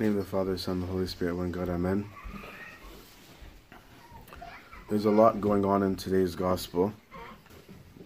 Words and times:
name 0.00 0.16
of 0.16 0.24
the 0.24 0.30
Father, 0.30 0.56
Son, 0.56 0.80
the 0.80 0.86
Holy 0.86 1.06
Spirit, 1.06 1.36
one 1.36 1.52
God, 1.52 1.68
Amen. 1.68 2.06
There's 4.88 5.04
a 5.04 5.10
lot 5.10 5.42
going 5.42 5.66
on 5.66 5.82
in 5.82 5.94
today's 5.94 6.34
gospel. 6.34 6.90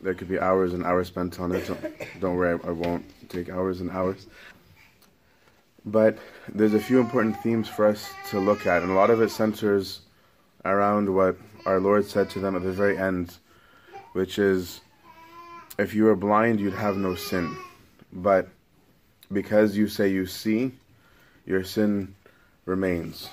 There 0.03 0.13
could 0.13 0.29
be 0.29 0.41
hours 0.41 0.75
and 0.75 0.85
hours 0.85 1.07
spent 1.07 1.39
on 1.39 1.53
it. 1.53 1.69
Don't, 1.69 2.21
don't 2.21 2.35
worry, 2.35 2.59
I 2.65 2.71
won't 2.73 3.05
take 3.29 3.49
hours 3.49 3.81
and 3.81 3.93
hours. 3.93 4.27
But 5.85 6.19
there's 6.49 6.75
a 6.75 6.81
few 6.81 6.99
important 6.99 7.41
themes 7.45 7.69
for 7.69 7.87
us 7.87 8.11
to 8.31 8.41
look 8.41 8.67
at, 8.67 8.83
and 8.83 8.91
a 8.91 8.95
lot 8.95 9.11
of 9.11 9.23
it 9.23 9.31
centers 9.31 10.01
around 10.65 11.15
what 11.15 11.37
our 11.65 11.79
Lord 11.79 12.07
said 12.07 12.29
to 12.31 12.41
them 12.41 12.57
at 12.57 12.65
the 12.65 12.73
very 12.73 12.99
end, 12.99 13.37
which 14.15 14.41
is 14.41 14.81
if 15.79 15.95
you 15.95 16.07
were 16.07 16.17
blind, 16.17 16.59
you'd 16.59 16.75
have 16.75 16.97
no 16.97 17.15
sin. 17.15 17.57
But 18.13 18.49
because 19.31 19.77
you 19.77 19.87
say 19.87 20.09
you 20.09 20.27
see, 20.27 20.73
your 21.47 21.65
sin 21.65 22.15
remains. 22.65 23.29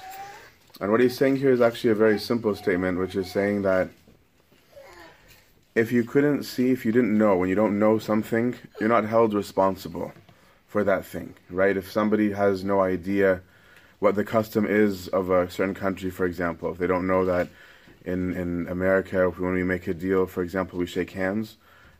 And 0.79 0.91
what 0.91 0.99
he's 0.99 1.17
saying 1.17 1.37
here 1.37 1.51
is 1.51 1.61
actually 1.61 1.91
a 1.91 1.95
very 1.95 2.19
simple 2.19 2.55
statement, 2.55 2.97
which 2.97 3.15
is 3.15 3.31
saying 3.31 3.61
that 3.61 3.89
if 5.75 5.91
you 5.91 6.03
couldn't 6.03 6.43
see, 6.43 6.71
if 6.71 6.85
you 6.85 6.91
didn't 6.91 7.17
know, 7.17 7.37
when 7.37 7.49
you 7.49 7.55
don't 7.55 7.79
know 7.79 7.97
something, 7.99 8.55
you're 8.79 8.89
not 8.89 9.05
held 9.05 9.33
responsible 9.33 10.11
for 10.67 10.83
that 10.83 11.05
thing, 11.05 11.35
right? 11.49 11.77
If 11.77 11.91
somebody 11.91 12.31
has 12.31 12.63
no 12.63 12.81
idea 12.81 13.41
what 13.99 14.15
the 14.15 14.23
custom 14.23 14.65
is 14.65 15.07
of 15.09 15.29
a 15.29 15.49
certain 15.49 15.75
country, 15.75 16.09
for 16.09 16.25
example, 16.25 16.71
if 16.71 16.77
they 16.77 16.87
don't 16.87 17.07
know 17.07 17.25
that 17.25 17.47
in, 18.03 18.33
in 18.33 18.67
America, 18.67 19.29
when 19.29 19.53
we 19.53 19.63
make 19.63 19.87
a 19.87 19.93
deal, 19.93 20.25
for 20.25 20.41
example, 20.41 20.79
we 20.79 20.87
shake 20.87 21.11
hands, 21.11 21.57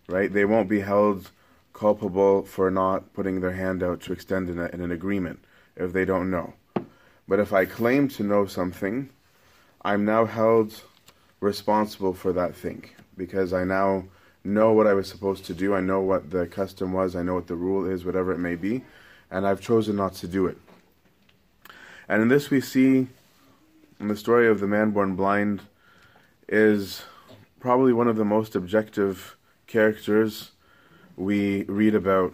right? 0.08 0.34
They 0.34 0.46
won't 0.46 0.68
be 0.68 0.80
held 0.82 1.30
culpable 1.74 2.44
for 2.44 2.72
not 2.72 3.14
putting 3.14 3.40
their 3.40 3.54
hand 3.54 3.84
out 3.84 4.02
to 4.02 4.14
extend 4.14 4.50
in, 4.50 4.60
a, 4.60 4.66
in 4.68 4.82
an 4.82 4.92
agreement 4.92 5.40
if 5.76 5.94
they 5.94 6.06
don't 6.06 6.30
know. 6.30 6.54
But 7.28 7.40
if 7.40 7.54
I 7.54 7.66
claim 7.66 8.08
to 8.10 8.24
know 8.24 8.46
something, 8.46 9.10
I'm 9.84 10.06
now 10.06 10.26
held 10.26 10.82
responsible 11.40 12.14
for 12.14 12.34
that 12.34 12.56
thing 12.56 12.90
because 13.18 13.54
I 13.54 13.64
now 13.64 14.06
know 14.44 14.74
what 14.74 14.88
I 14.88 14.94
was 14.94 15.08
supposed 15.08 15.46
to 15.46 15.54
do. 15.54 15.74
I 15.74 15.82
know 15.82 16.02
what 16.02 16.32
the 16.32 16.48
custom 16.48 16.94
was. 16.94 17.16
I 17.16 17.24
know 17.24 17.36
what 17.36 17.48
the 17.48 17.56
rule 17.56 17.86
is, 17.86 18.06
whatever 18.06 18.32
it 18.32 18.40
may 18.40 18.56
be. 18.56 18.84
And 19.30 19.48
I've 19.48 19.62
chosen 19.62 19.96
not 19.96 20.14
to 20.16 20.28
do 20.28 20.48
it. 20.48 20.58
And 22.10 22.22
in 22.22 22.28
this, 22.28 22.50
we 22.50 22.60
see 22.60 23.08
in 24.00 24.08
the 24.08 24.18
story 24.18 24.48
of 24.50 24.60
the 24.60 24.68
man 24.68 24.92
born 24.92 25.16
blind 25.16 25.62
is 26.48 27.04
probably 27.60 27.94
one 27.94 28.08
of 28.08 28.18
the 28.18 28.26
most 28.26 28.56
objective 28.56 29.38
characters 29.68 30.52
we 31.16 31.64
read 31.64 31.96
about 31.96 32.34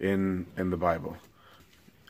in 0.00 0.46
in 0.56 0.70
the 0.70 0.76
Bible 0.76 1.16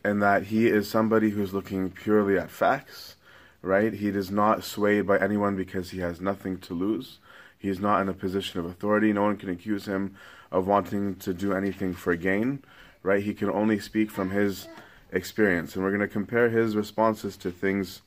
and 0.04 0.22
that 0.22 0.44
he 0.44 0.66
is 0.66 0.88
somebody 0.88 1.30
who's 1.30 1.54
looking 1.54 1.90
purely 1.90 2.38
at 2.38 2.50
facts, 2.50 3.16
right? 3.60 3.92
He 3.92 4.08
is 4.08 4.30
not 4.30 4.64
swayed 4.64 5.06
by 5.06 5.18
anyone 5.18 5.56
because 5.56 5.90
he 5.90 6.00
has 6.00 6.20
nothing 6.20 6.58
to 6.58 6.74
lose. 6.74 7.18
He 7.58 7.68
is 7.68 7.78
not 7.78 8.00
in 8.00 8.08
a 8.08 8.14
position 8.14 8.58
of 8.58 8.66
authority. 8.66 9.12
No 9.12 9.22
one 9.22 9.36
can 9.36 9.48
accuse 9.48 9.86
him 9.86 10.16
of 10.50 10.66
wanting 10.66 11.14
to 11.16 11.32
do 11.32 11.52
anything 11.52 11.94
for 11.94 12.16
gain, 12.16 12.62
right? 13.02 13.22
He 13.22 13.34
can 13.34 13.48
only 13.50 13.78
speak 13.78 14.10
from 14.10 14.30
his 14.30 14.66
experience. 15.12 15.74
And 15.74 15.84
we're 15.84 15.90
going 15.90 16.00
to 16.00 16.08
compare 16.08 16.48
his 16.48 16.74
responses 16.74 17.36
to 17.38 17.50
things 17.52 18.02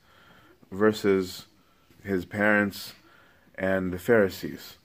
versus 0.70 1.46
his 2.02 2.24
parents 2.24 2.92
and 3.56 3.92
the 3.92 3.98
Pharisees. 3.98 4.76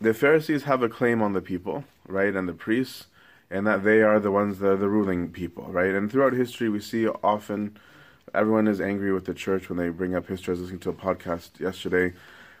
The 0.00 0.14
Pharisees 0.14 0.64
have 0.64 0.82
a 0.82 0.88
claim 0.88 1.22
on 1.22 1.32
the 1.32 1.40
people, 1.40 1.84
right? 2.06 2.34
And 2.34 2.48
the 2.48 2.52
priests 2.52 3.06
and 3.54 3.68
that 3.68 3.84
they 3.84 4.02
are 4.02 4.18
the 4.18 4.32
ones 4.32 4.58
that 4.58 4.68
are 4.68 4.76
the 4.76 4.88
ruling 4.88 5.30
people, 5.30 5.62
right? 5.70 5.94
And 5.94 6.10
throughout 6.10 6.32
history, 6.32 6.68
we 6.68 6.80
see 6.80 7.06
often 7.06 7.78
everyone 8.34 8.66
is 8.66 8.80
angry 8.80 9.12
with 9.12 9.26
the 9.26 9.32
church 9.32 9.68
when 9.68 9.78
they 9.78 9.90
bring 9.90 10.16
up 10.16 10.26
history. 10.26 10.50
I 10.50 10.54
was 10.54 10.62
listening 10.62 10.80
to 10.80 10.90
a 10.90 10.92
podcast 10.92 11.60
yesterday 11.60 12.14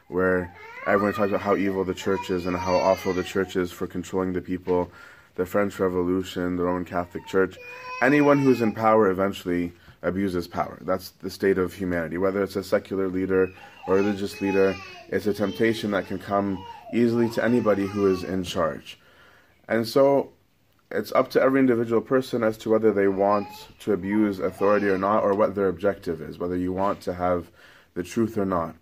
where 0.06 0.54
everyone 0.86 1.12
talks 1.12 1.30
about 1.30 1.40
how 1.40 1.56
evil 1.56 1.82
the 1.82 1.94
church 1.94 2.30
is 2.30 2.46
and 2.46 2.56
how 2.56 2.76
awful 2.76 3.12
the 3.12 3.24
church 3.24 3.56
is 3.56 3.72
for 3.72 3.88
controlling 3.88 4.34
the 4.34 4.40
people, 4.40 4.88
the 5.34 5.44
French 5.44 5.80
Revolution, 5.80 6.54
the 6.54 6.62
Roman 6.62 6.84
Catholic 6.84 7.26
Church. 7.26 7.58
Anyone 8.00 8.38
who's 8.38 8.60
in 8.60 8.72
power 8.72 9.10
eventually 9.10 9.72
abuses 10.02 10.46
power. 10.46 10.78
That's 10.82 11.10
the 11.10 11.30
state 11.30 11.58
of 11.58 11.74
humanity. 11.74 12.18
Whether 12.18 12.40
it's 12.44 12.54
a 12.54 12.62
secular 12.62 13.08
leader 13.08 13.50
or 13.88 13.98
a 13.98 14.00
religious 14.00 14.40
leader, 14.40 14.76
it's 15.08 15.26
a 15.26 15.34
temptation 15.34 15.90
that 15.90 16.06
can 16.06 16.20
come 16.20 16.64
easily 16.92 17.28
to 17.30 17.42
anybody 17.42 17.84
who 17.84 18.06
is 18.06 18.22
in 18.22 18.44
charge. 18.44 18.96
And 19.66 19.88
so 19.88 20.30
it's 20.90 21.12
up 21.12 21.30
to 21.30 21.42
every 21.42 21.60
individual 21.60 22.00
person 22.00 22.42
as 22.42 22.56
to 22.58 22.70
whether 22.70 22.92
they 22.92 23.08
want 23.08 23.48
to 23.80 23.92
abuse 23.92 24.38
authority 24.38 24.88
or 24.88 24.98
not, 24.98 25.22
or 25.22 25.34
what 25.34 25.54
their 25.54 25.68
objective 25.68 26.20
is, 26.20 26.38
whether 26.38 26.56
you 26.56 26.72
want 26.72 27.00
to 27.02 27.14
have 27.14 27.50
the 27.94 28.02
truth 28.02 28.36
or 28.36 28.44
not. 28.44 28.74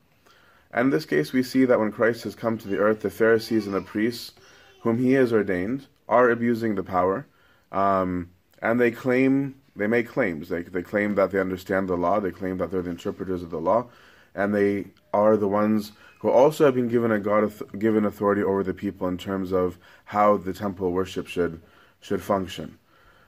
And 0.72 0.86
in 0.86 0.90
this 0.90 1.04
case, 1.04 1.32
we 1.32 1.42
see 1.42 1.64
that 1.64 1.78
when 1.78 1.92
Christ 1.92 2.24
has 2.24 2.34
come 2.34 2.58
to 2.58 2.68
the 2.68 2.78
earth, 2.78 3.00
the 3.00 3.10
Pharisees 3.10 3.66
and 3.66 3.74
the 3.74 3.82
priests, 3.82 4.32
whom 4.80 4.98
he 4.98 5.12
has 5.12 5.32
ordained, 5.32 5.86
are 6.08 6.30
abusing 6.30 6.74
the 6.74 6.82
power, 6.82 7.26
um, 7.70 8.30
and 8.60 8.80
they 8.80 8.90
claim 8.90 9.54
they 9.74 9.86
make 9.86 10.08
claims. 10.08 10.48
They 10.48 10.62
they 10.62 10.82
claim 10.82 11.14
that 11.14 11.30
they 11.30 11.40
understand 11.40 11.88
the 11.88 11.96
law. 11.96 12.20
They 12.20 12.30
claim 12.30 12.58
that 12.58 12.70
they're 12.70 12.82
the 12.82 12.90
interpreters 12.90 13.42
of 13.42 13.50
the 13.50 13.60
law, 13.60 13.86
and 14.34 14.54
they 14.54 14.86
are 15.12 15.36
the 15.36 15.48
ones 15.48 15.92
who 16.20 16.30
also 16.30 16.64
have 16.66 16.74
been 16.74 16.88
given 16.88 17.10
a 17.10 17.18
God 17.18 17.52
given 17.78 18.04
authority 18.04 18.42
over 18.42 18.62
the 18.62 18.74
people 18.74 19.08
in 19.08 19.18
terms 19.18 19.52
of 19.52 19.78
how 20.04 20.36
the 20.36 20.52
temple 20.52 20.92
worship 20.92 21.26
should 21.26 21.60
should 22.02 22.22
function. 22.22 22.78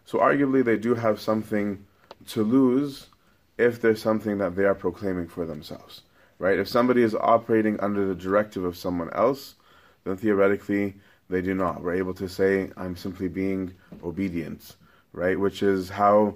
So 0.05 0.19
arguably 0.19 0.63
they 0.63 0.77
do 0.77 0.95
have 0.95 1.19
something 1.19 1.85
to 2.29 2.43
lose 2.43 3.07
if 3.57 3.81
there's 3.81 4.03
something 4.03 4.37
that 4.39 4.55
they 4.55 4.65
are 4.65 4.75
proclaiming 4.75 5.29
for 5.29 5.47
themselves. 5.47 6.03
Right? 6.39 6.59
If 6.59 6.69
somebody 6.69 7.03
is 7.03 7.15
operating 7.15 7.81
under 7.81 8.07
the 8.07 8.15
directive 8.15 8.65
of 8.65 8.77
someone 8.77 9.09
else, 9.15 9.55
then 10.05 10.17
theoretically 10.17 10.95
they 11.31 11.41
do 11.41 11.55
not. 11.55 11.83
We're 11.83 11.95
able 11.95 12.15
to 12.15 12.29
say, 12.29 12.71
I'm 12.77 12.97
simply 12.97 13.29
being 13.29 13.73
obedient, 14.03 14.77
right? 15.13 15.39
Which 15.39 15.63
is 15.63 15.89
how 15.89 16.35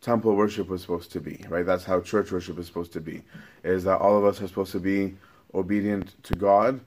temple 0.00 0.34
worship 0.34 0.68
was 0.68 0.80
supposed 0.80 1.12
to 1.12 1.20
be, 1.20 1.44
right? 1.48 1.66
That's 1.66 1.84
how 1.84 2.00
church 2.00 2.32
worship 2.32 2.58
is 2.58 2.66
supposed 2.66 2.92
to 2.94 3.00
be. 3.00 3.22
Is 3.64 3.84
that 3.84 4.00
all 4.00 4.16
of 4.16 4.24
us 4.24 4.40
are 4.40 4.48
supposed 4.48 4.72
to 4.72 4.80
be 4.80 5.14
obedient 5.52 6.22
to 6.24 6.34
God, 6.34 6.80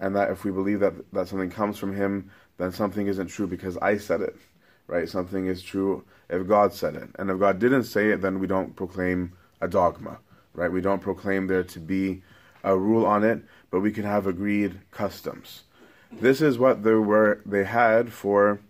and 0.00 0.16
that 0.16 0.30
if 0.30 0.44
we 0.44 0.50
believe 0.50 0.80
that 0.80 0.94
that 1.12 1.28
something 1.28 1.50
comes 1.50 1.78
from 1.78 1.94
Him, 1.94 2.30
then 2.58 2.72
something 2.72 3.06
isn't 3.06 3.28
true 3.28 3.46
because 3.46 3.76
I 3.78 3.98
said 3.98 4.20
it, 4.22 4.36
right? 4.86 5.08
Something 5.08 5.46
is 5.46 5.62
true 5.62 6.04
if 6.28 6.46
God 6.46 6.72
said 6.72 6.96
it. 6.96 7.08
And 7.18 7.30
if 7.30 7.38
God 7.38 7.58
didn't 7.58 7.84
say 7.84 8.10
it, 8.10 8.22
then 8.22 8.38
we 8.38 8.46
don't 8.46 8.76
proclaim 8.76 9.32
a 9.60 9.68
dogma, 9.68 10.18
right? 10.54 10.70
We 10.70 10.80
don't 10.80 11.02
proclaim 11.02 11.46
there 11.46 11.64
to 11.64 11.80
be 11.80 12.22
a 12.62 12.76
rule 12.76 13.06
on 13.06 13.24
it, 13.24 13.42
but 13.70 13.80
we 13.80 13.92
can 13.92 14.04
have 14.04 14.26
agreed 14.26 14.80
customs. 14.90 15.62
This 16.12 16.40
is 16.40 16.58
what 16.58 16.82
they 16.82 16.94
were 16.94 17.40
they 17.44 17.64
had 17.64 18.12
for 18.12 18.60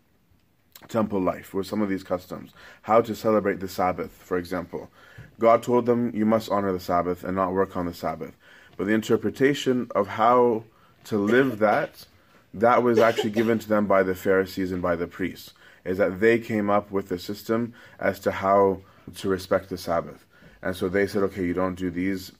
temple 0.88 1.20
life, 1.20 1.46
for 1.46 1.64
some 1.64 1.82
of 1.82 1.88
these 1.88 2.02
customs. 2.02 2.52
How 2.82 3.00
to 3.00 3.14
celebrate 3.14 3.60
the 3.60 3.68
Sabbath, 3.68 4.12
for 4.12 4.38
example. 4.38 4.90
God 5.38 5.62
told 5.62 5.86
them 5.86 6.12
you 6.14 6.24
must 6.24 6.50
honor 6.50 6.72
the 6.72 6.80
Sabbath 6.80 7.24
and 7.24 7.36
not 7.36 7.52
work 7.52 7.76
on 7.76 7.86
the 7.86 7.94
Sabbath. 7.94 8.36
But 8.76 8.86
the 8.86 8.94
interpretation 8.94 9.88
of 9.94 10.06
how 10.06 10.64
to 11.04 11.18
live 11.18 11.58
that 11.58 12.06
that 12.54 12.82
was 12.82 12.98
actually 12.98 13.30
given 13.30 13.58
to 13.58 13.68
them 13.68 13.86
by 13.86 14.02
the 14.02 14.14
Pharisees 14.14 14.72
and 14.72 14.80
by 14.80 14.96
the 14.96 15.06
priests, 15.06 15.52
is 15.86 15.98
that 15.98 16.20
they 16.20 16.38
came 16.38 16.68
up 16.68 16.90
with 16.90 17.10
a 17.12 17.18
system 17.18 17.72
as 17.98 18.18
to 18.20 18.30
how 18.30 18.80
to 19.14 19.28
respect 19.28 19.68
the 19.68 19.78
Sabbath. 19.78 20.26
And 20.62 20.74
so 20.74 20.88
they 20.88 21.06
said, 21.06 21.22
okay, 21.24 21.44
you 21.44 21.54
don't 21.54 21.76
do 21.76 21.90
these 21.90 22.32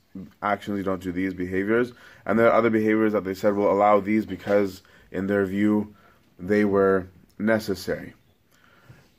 actions, 0.43 0.79
you 0.79 0.85
don't 0.85 1.03
do 1.03 1.13
these 1.13 1.35
behaviors. 1.35 1.93
And 2.25 2.39
there 2.39 2.49
are 2.49 2.59
other 2.59 2.71
behaviors 2.71 3.13
that 3.13 3.25
they 3.25 3.35
said 3.35 3.55
will 3.55 3.71
allow 3.71 4.01
these 4.01 4.27
because, 4.27 4.83
in 5.13 5.27
their 5.27 5.45
view, 5.45 5.95
they 6.39 6.65
were 6.65 7.07
necessary. 7.39 8.15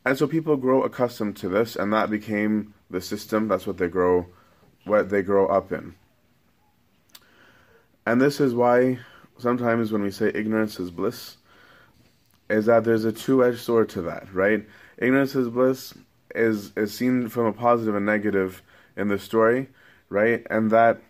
And 0.06 0.18
so 0.18 0.28
people 0.28 0.58
grow 0.58 0.84
accustomed 0.84 1.38
to 1.38 1.50
this, 1.50 1.76
and 1.76 1.94
that 1.94 2.10
became 2.10 2.74
the 2.90 3.02
system. 3.02 3.48
That's 3.48 3.68
what 3.68 3.78
they 3.78 3.88
grow, 3.88 4.28
what 4.86 5.10
they 5.10 5.22
grow 5.22 5.48
up 5.48 5.72
in. 5.72 5.96
And 8.06 8.22
this 8.22 8.40
is 8.40 8.54
why 8.54 9.00
sometimes 9.38 9.92
when 9.92 10.02
we 10.02 10.12
say 10.12 10.32
ignorance 10.34 10.80
is 10.80 10.92
bliss, 10.92 11.38
is 12.50 12.66
that 12.66 12.84
there's 12.84 13.06
a 13.06 13.12
two-edged 13.12 13.60
sword 13.60 13.90
to 13.90 14.02
that, 14.04 14.34
right? 14.34 14.66
Ignorance 14.98 15.36
is 15.36 15.50
bliss 15.50 15.94
is 16.36 16.72
is 16.76 16.94
seen 16.94 17.28
from 17.30 17.46
a 17.46 17.54
positive 17.54 17.96
and 17.96 18.06
negative 18.06 18.62
in 18.96 19.08
the 19.08 19.20
story, 19.20 19.70
right? 20.10 20.46
And 20.50 20.72
that 20.72 21.02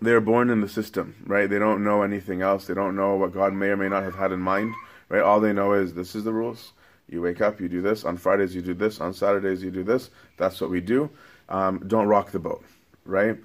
they're 0.00 0.20
born 0.20 0.50
in 0.50 0.60
the 0.60 0.68
system, 0.68 1.14
right? 1.26 1.48
They 1.48 1.58
don't 1.58 1.84
know 1.84 2.02
anything 2.02 2.42
else. 2.42 2.66
They 2.66 2.74
don't 2.74 2.96
know 2.96 3.16
what 3.16 3.32
God 3.32 3.52
may 3.52 3.68
or 3.68 3.76
may 3.76 3.88
not 3.88 4.02
have 4.02 4.14
had 4.14 4.32
in 4.32 4.40
mind, 4.40 4.74
right? 5.08 5.22
All 5.22 5.40
they 5.40 5.52
know 5.52 5.72
is 5.72 5.94
this 5.94 6.14
is 6.14 6.24
the 6.24 6.32
rules. 6.32 6.72
You 7.08 7.20
wake 7.20 7.40
up, 7.40 7.60
you 7.60 7.68
do 7.68 7.82
this. 7.82 8.04
On 8.04 8.16
Fridays, 8.16 8.54
you 8.54 8.62
do 8.62 8.72
this. 8.72 9.00
On 9.00 9.12
Saturdays, 9.12 9.62
you 9.62 9.70
do 9.70 9.82
this. 9.82 10.10
That's 10.36 10.60
what 10.60 10.70
we 10.70 10.80
do. 10.80 11.10
Um, 11.48 11.82
don't 11.86 12.06
rock 12.06 12.30
the 12.30 12.38
boat, 12.38 12.64
right? 13.04 13.36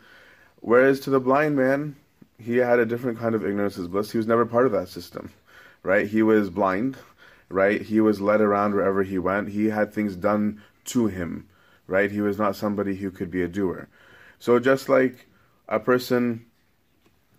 Whereas 0.61 0.99
to 1.01 1.09
the 1.09 1.19
blind 1.19 1.55
man, 1.55 1.95
he 2.37 2.57
had 2.57 2.79
a 2.79 2.85
different 2.85 3.17
kind 3.17 3.33
of 3.33 3.45
ignorance 3.45 3.77
is 3.77 3.87
bliss. 3.87 4.11
He 4.11 4.17
was 4.17 4.27
never 4.27 4.45
part 4.45 4.65
of 4.65 4.71
that 4.73 4.87
system, 4.87 5.31
right? 5.85 6.07
He 6.07 6.23
was 6.23 6.49
blind, 6.49 6.97
right? 7.47 7.79
He 7.79 8.01
was 8.01 8.19
led 8.19 8.41
around 8.41 8.73
wherever 8.73 9.03
he 9.03 9.19
went. 9.19 9.49
He 9.49 9.65
had 9.67 9.93
things 9.93 10.15
done 10.15 10.61
to 10.85 11.05
him, 11.05 11.47
right? 11.85 12.09
He 12.09 12.21
was 12.21 12.39
not 12.39 12.55
somebody 12.55 12.95
who 12.95 13.11
could 13.11 13.29
be 13.29 13.43
a 13.43 13.47
doer. 13.47 13.87
So 14.39 14.57
just 14.57 14.89
like 14.89 15.27
a 15.69 15.79
person 15.79 16.47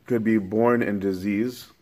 could 0.07 0.23
be 0.23 0.39
born 0.39 0.81
in 0.81 1.01
disease 1.01 1.73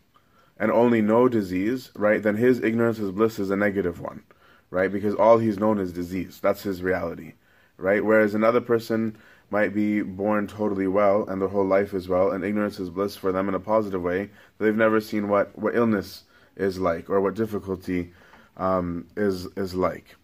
and 0.56 0.72
only 0.72 1.02
know 1.02 1.28
disease, 1.28 1.90
right? 1.96 2.22
Then 2.22 2.36
his 2.36 2.60
ignorance 2.60 2.98
is 2.98 3.10
bliss 3.10 3.38
is 3.38 3.50
a 3.50 3.56
negative 3.56 4.00
one, 4.00 4.22
right? 4.70 4.90
Because 4.90 5.14
all 5.14 5.36
he's 5.36 5.58
known 5.58 5.78
is 5.78 5.92
disease. 5.92 6.40
That's 6.40 6.62
his 6.62 6.82
reality, 6.82 7.34
right? 7.76 8.02
Whereas 8.02 8.34
another 8.34 8.62
person 8.62 9.18
might 9.50 9.74
be 9.74 10.00
born 10.00 10.46
totally 10.46 10.86
well 10.86 11.28
and 11.28 11.42
their 11.42 11.48
whole 11.48 11.66
life 11.66 11.92
is 11.92 12.08
well, 12.08 12.30
and 12.30 12.42
ignorance 12.42 12.80
is 12.80 12.88
bliss 12.88 13.16
for 13.16 13.32
them 13.32 13.50
in 13.50 13.54
a 13.54 13.60
positive 13.60 14.02
way. 14.02 14.30
They've 14.58 14.74
never 14.74 15.02
seen 15.02 15.28
what, 15.28 15.56
what 15.58 15.74
illness 15.74 16.24
is 16.56 16.78
like 16.78 17.10
or 17.10 17.20
what 17.20 17.34
difficulty 17.34 18.12
um, 18.56 19.06
is 19.16 19.46
is 19.56 19.74
like, 19.74 20.16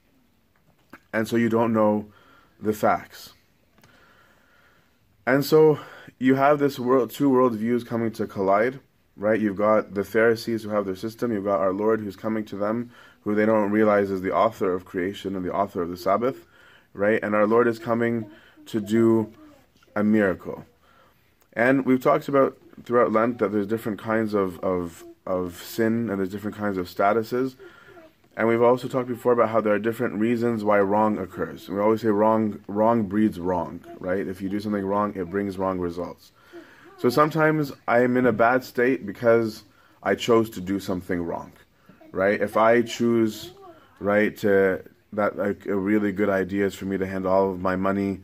and 1.12 1.26
so 1.26 1.36
you 1.36 1.48
don't 1.48 1.72
know 1.72 2.06
the 2.60 2.72
facts. 2.72 3.32
And 5.26 5.44
so 5.44 5.78
you 6.18 6.34
have 6.34 6.58
this 6.58 6.78
world, 6.78 7.10
two 7.10 7.30
worldviews 7.30 7.86
coming 7.86 8.10
to 8.12 8.26
collide, 8.26 8.80
right? 9.16 9.40
You've 9.40 9.56
got 9.56 9.94
the 9.94 10.04
Pharisees 10.04 10.62
who 10.62 10.70
have 10.70 10.86
their 10.86 10.96
system. 10.96 11.32
You've 11.32 11.44
got 11.44 11.60
our 11.60 11.72
Lord 11.72 12.00
who's 12.00 12.16
coming 12.16 12.44
to 12.46 12.56
them, 12.56 12.90
who 13.22 13.34
they 13.34 13.46
don't 13.46 13.70
realize 13.70 14.10
is 14.10 14.22
the 14.22 14.34
author 14.34 14.72
of 14.72 14.84
creation 14.84 15.36
and 15.36 15.44
the 15.44 15.52
author 15.52 15.82
of 15.82 15.88
the 15.88 15.96
Sabbath, 15.96 16.46
right? 16.94 17.22
And 17.22 17.34
our 17.34 17.46
Lord 17.46 17.68
is 17.68 17.78
coming 17.78 18.30
to 18.66 18.80
do 18.80 19.32
a 19.94 20.02
miracle. 20.02 20.64
And 21.52 21.84
we've 21.84 22.02
talked 22.02 22.28
about 22.28 22.56
throughout 22.84 23.12
Lent 23.12 23.38
that 23.38 23.52
there's 23.52 23.66
different 23.66 23.98
kinds 23.98 24.34
of, 24.34 24.58
of, 24.60 25.04
of 25.30 25.62
sin 25.62 26.10
and 26.10 26.18
there's 26.18 26.30
different 26.30 26.56
kinds 26.56 26.76
of 26.78 26.86
statuses. 26.86 27.54
And 28.36 28.48
we've 28.48 28.62
also 28.62 28.88
talked 28.88 29.08
before 29.08 29.32
about 29.32 29.50
how 29.50 29.60
there 29.60 29.74
are 29.74 29.78
different 29.78 30.14
reasons 30.14 30.64
why 30.64 30.80
wrong 30.80 31.18
occurs. 31.18 31.68
We 31.68 31.78
always 31.78 32.00
say 32.00 32.08
wrong 32.08 32.62
wrong 32.66 33.04
breeds 33.04 33.38
wrong, 33.38 33.80
right? 33.98 34.26
If 34.26 34.40
you 34.40 34.48
do 34.48 34.60
something 34.60 34.84
wrong, 34.84 35.12
it 35.14 35.30
brings 35.30 35.58
wrong 35.58 35.78
results. 35.78 36.32
So 36.98 37.08
sometimes 37.08 37.72
I 37.88 38.00
am 38.00 38.16
in 38.16 38.26
a 38.26 38.32
bad 38.32 38.64
state 38.64 39.06
because 39.06 39.64
I 40.02 40.14
chose 40.14 40.50
to 40.50 40.60
do 40.60 40.80
something 40.80 41.22
wrong, 41.22 41.52
right? 42.12 42.40
If 42.40 42.56
I 42.56 42.82
choose, 42.82 43.52
right, 43.98 44.36
to 44.38 44.82
that 45.12 45.36
like 45.36 45.66
a 45.66 45.76
really 45.76 46.12
good 46.12 46.28
idea 46.28 46.66
is 46.66 46.74
for 46.74 46.84
me 46.84 46.96
to 46.98 47.06
hand 47.06 47.26
all 47.26 47.50
of 47.50 47.60
my 47.60 47.76
money 47.76 48.20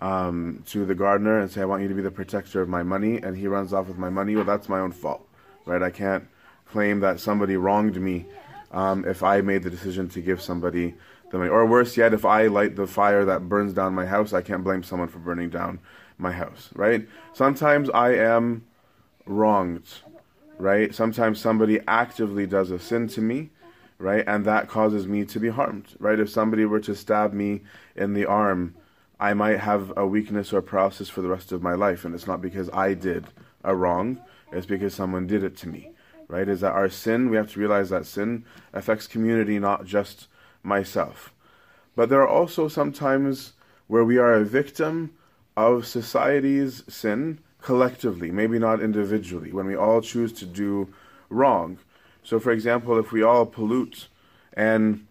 um, 0.00 0.62
to 0.66 0.86
the 0.86 0.94
gardener 0.94 1.38
and 1.38 1.50
say, 1.50 1.60
I 1.60 1.64
want 1.66 1.82
you 1.82 1.88
to 1.88 1.94
be 1.94 2.02
the 2.02 2.10
protector 2.10 2.62
of 2.62 2.68
my 2.68 2.82
money, 2.82 3.18
and 3.18 3.36
he 3.36 3.46
runs 3.46 3.72
off 3.72 3.86
with 3.88 3.98
my 3.98 4.08
money, 4.08 4.34
well, 4.34 4.44
that's 4.44 4.68
my 4.68 4.80
own 4.80 4.92
fault, 4.92 5.28
right? 5.66 5.82
I 5.82 5.90
can't 5.90 6.26
claim 6.70 7.00
that 7.00 7.20
somebody 7.20 7.56
wronged 7.56 8.00
me 8.00 8.26
um, 8.70 9.04
if 9.04 9.22
I 9.22 9.40
made 9.40 9.62
the 9.62 9.70
decision 9.70 10.08
to 10.10 10.20
give 10.20 10.40
somebody 10.40 10.94
the 11.30 11.38
money. 11.38 11.50
Or 11.50 11.66
worse 11.66 11.96
yet, 11.96 12.14
if 12.14 12.24
I 12.24 12.46
light 12.46 12.76
the 12.76 12.86
fire 12.86 13.24
that 13.24 13.48
burns 13.48 13.72
down 13.72 13.94
my 13.94 14.06
house, 14.06 14.32
I 14.32 14.42
can't 14.42 14.64
blame 14.64 14.82
someone 14.82 15.08
for 15.08 15.18
burning 15.18 15.50
down 15.50 15.80
my 16.18 16.32
house, 16.32 16.70
right? 16.74 17.08
Sometimes 17.32 17.90
I 17.90 18.14
am 18.14 18.64
wronged, 19.26 19.88
right? 20.58 20.94
Sometimes 20.94 21.40
somebody 21.40 21.80
actively 21.88 22.46
does 22.46 22.70
a 22.70 22.78
sin 22.78 23.08
to 23.08 23.20
me, 23.20 23.50
right? 23.98 24.24
And 24.26 24.44
that 24.44 24.68
causes 24.68 25.06
me 25.06 25.24
to 25.26 25.40
be 25.40 25.48
harmed, 25.48 25.96
right? 25.98 26.20
If 26.20 26.30
somebody 26.30 26.64
were 26.64 26.80
to 26.80 26.94
stab 26.94 27.32
me 27.32 27.62
in 27.96 28.12
the 28.12 28.26
arm, 28.26 28.74
I 29.18 29.34
might 29.34 29.60
have 29.60 29.92
a 29.96 30.06
weakness 30.06 30.52
or 30.52 30.62
paralysis 30.62 31.08
for 31.08 31.20
the 31.20 31.28
rest 31.28 31.52
of 31.52 31.62
my 31.62 31.74
life. 31.74 32.04
And 32.04 32.14
it's 32.14 32.26
not 32.26 32.40
because 32.40 32.70
I 32.70 32.94
did 32.94 33.26
a 33.62 33.74
wrong, 33.74 34.20
it's 34.52 34.66
because 34.66 34.94
someone 34.94 35.26
did 35.26 35.44
it 35.44 35.56
to 35.58 35.68
me 35.68 35.90
right? 36.30 36.48
Is 36.48 36.60
that 36.60 36.72
our 36.72 36.88
sin, 36.88 37.28
we 37.28 37.36
have 37.36 37.50
to 37.52 37.60
realize 37.60 37.90
that 37.90 38.06
sin 38.06 38.44
affects 38.72 39.06
community, 39.06 39.58
not 39.58 39.84
just 39.84 40.28
myself. 40.62 41.34
But 41.96 42.08
there 42.08 42.22
are 42.22 42.28
also 42.28 42.68
sometimes 42.68 43.52
where 43.88 44.04
we 44.04 44.16
are 44.16 44.34
a 44.34 44.44
victim 44.44 45.12
of 45.56 45.86
society's 45.86 46.84
sin 46.88 47.40
collectively, 47.60 48.30
maybe 48.30 48.58
not 48.58 48.80
individually, 48.80 49.52
when 49.52 49.66
we 49.66 49.76
all 49.76 50.00
choose 50.00 50.32
to 50.34 50.46
do 50.46 50.88
wrong. 51.28 51.78
So, 52.22 52.38
for 52.38 52.52
example, 52.52 52.98
if 52.98 53.10
we 53.10 53.22
all 53.22 53.44
pollute 53.44 54.08
and 54.52 55.06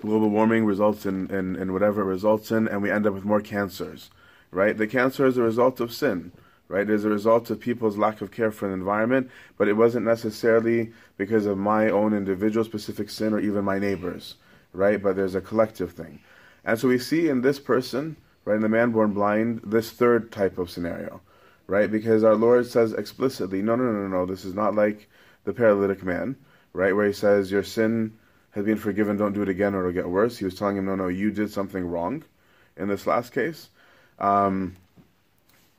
global 0.00 0.28
warming 0.28 0.64
results 0.64 1.06
in, 1.06 1.30
in, 1.30 1.54
in 1.54 1.72
whatever 1.72 2.02
it 2.02 2.06
results 2.06 2.50
in, 2.50 2.66
and 2.66 2.82
we 2.82 2.90
end 2.90 3.06
up 3.06 3.14
with 3.14 3.24
more 3.24 3.40
cancers, 3.40 4.10
right? 4.50 4.76
The 4.76 4.88
cancer 4.88 5.26
is 5.26 5.38
a 5.38 5.42
result 5.42 5.78
of 5.80 5.92
sin 5.92 6.32
right? 6.68 6.88
As 6.88 7.04
a 7.04 7.10
result 7.10 7.50
of 7.50 7.60
people's 7.60 7.98
lack 7.98 8.20
of 8.20 8.30
care 8.30 8.50
for 8.50 8.68
the 8.68 8.74
environment, 8.74 9.30
but 9.58 9.68
it 9.68 9.74
wasn't 9.74 10.06
necessarily 10.06 10.92
because 11.16 11.46
of 11.46 11.58
my 11.58 11.90
own 11.90 12.14
individual 12.14 12.64
specific 12.64 13.10
sin 13.10 13.32
or 13.32 13.40
even 13.40 13.64
my 13.64 13.78
neighbors, 13.78 14.36
right? 14.72 15.02
But 15.02 15.16
there's 15.16 15.34
a 15.34 15.40
collective 15.40 15.92
thing. 15.92 16.20
And 16.64 16.78
so 16.78 16.88
we 16.88 16.98
see 16.98 17.28
in 17.28 17.42
this 17.42 17.58
person, 17.58 18.16
right, 18.44 18.56
in 18.56 18.62
the 18.62 18.68
man 18.68 18.90
born 18.90 19.12
blind, 19.12 19.60
this 19.64 19.90
third 19.90 20.32
type 20.32 20.58
of 20.58 20.70
scenario, 20.70 21.20
right? 21.66 21.90
Because 21.90 22.24
our 22.24 22.34
Lord 22.34 22.66
says 22.66 22.92
explicitly, 22.92 23.60
no, 23.62 23.76
no, 23.76 23.84
no, 23.84 24.08
no, 24.08 24.26
this 24.26 24.44
is 24.44 24.54
not 24.54 24.74
like 24.74 25.08
the 25.44 25.52
paralytic 25.52 26.02
man, 26.02 26.36
right? 26.72 26.96
Where 26.96 27.06
he 27.06 27.12
says, 27.12 27.50
your 27.50 27.62
sin 27.62 28.14
has 28.52 28.64
been 28.64 28.78
forgiven, 28.78 29.16
don't 29.16 29.34
do 29.34 29.42
it 29.42 29.48
again 29.48 29.74
or 29.74 29.80
it'll 29.80 29.92
get 29.92 30.08
worse. 30.08 30.38
He 30.38 30.44
was 30.44 30.54
telling 30.54 30.76
him, 30.76 30.86
no, 30.86 30.94
no, 30.94 31.08
you 31.08 31.30
did 31.30 31.50
something 31.50 31.84
wrong 31.86 32.24
in 32.76 32.88
this 32.88 33.06
last 33.06 33.32
case. 33.32 33.68
Um, 34.18 34.76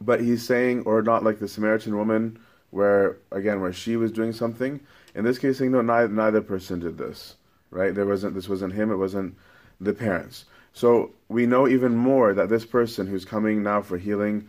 but 0.02 0.20
he's 0.20 0.46
saying, 0.46 0.84
or 0.86 1.02
not 1.02 1.24
like 1.24 1.40
the 1.40 1.48
Samaritan 1.48 1.98
woman, 1.98 2.40
where 2.72 3.18
again, 3.32 3.62
where 3.62 3.74
she 3.74 3.96
was 3.96 4.12
doing 4.12 4.34
something. 4.34 4.80
In 5.14 5.24
this 5.24 5.38
case, 5.38 5.58
saying 5.58 5.72
no, 5.72 5.82
neither, 5.82 6.10
neither 6.10 6.42
person 6.42 6.80
did 6.80 6.98
this, 6.98 7.36
right? 7.72 7.96
There 7.96 8.06
wasn't 8.06 8.36
this 8.36 8.50
wasn't 8.50 8.74
him, 8.74 8.92
it 8.92 8.98
wasn't 8.98 9.36
the 9.80 9.94
parents. 9.94 10.46
So 10.74 11.12
we 11.30 11.46
know 11.46 11.68
even 11.68 11.96
more 11.96 12.34
that 12.34 12.50
this 12.50 12.66
person 12.66 13.08
who's 13.08 13.24
coming 13.24 13.64
now 13.64 13.82
for 13.82 13.98
healing 13.98 14.48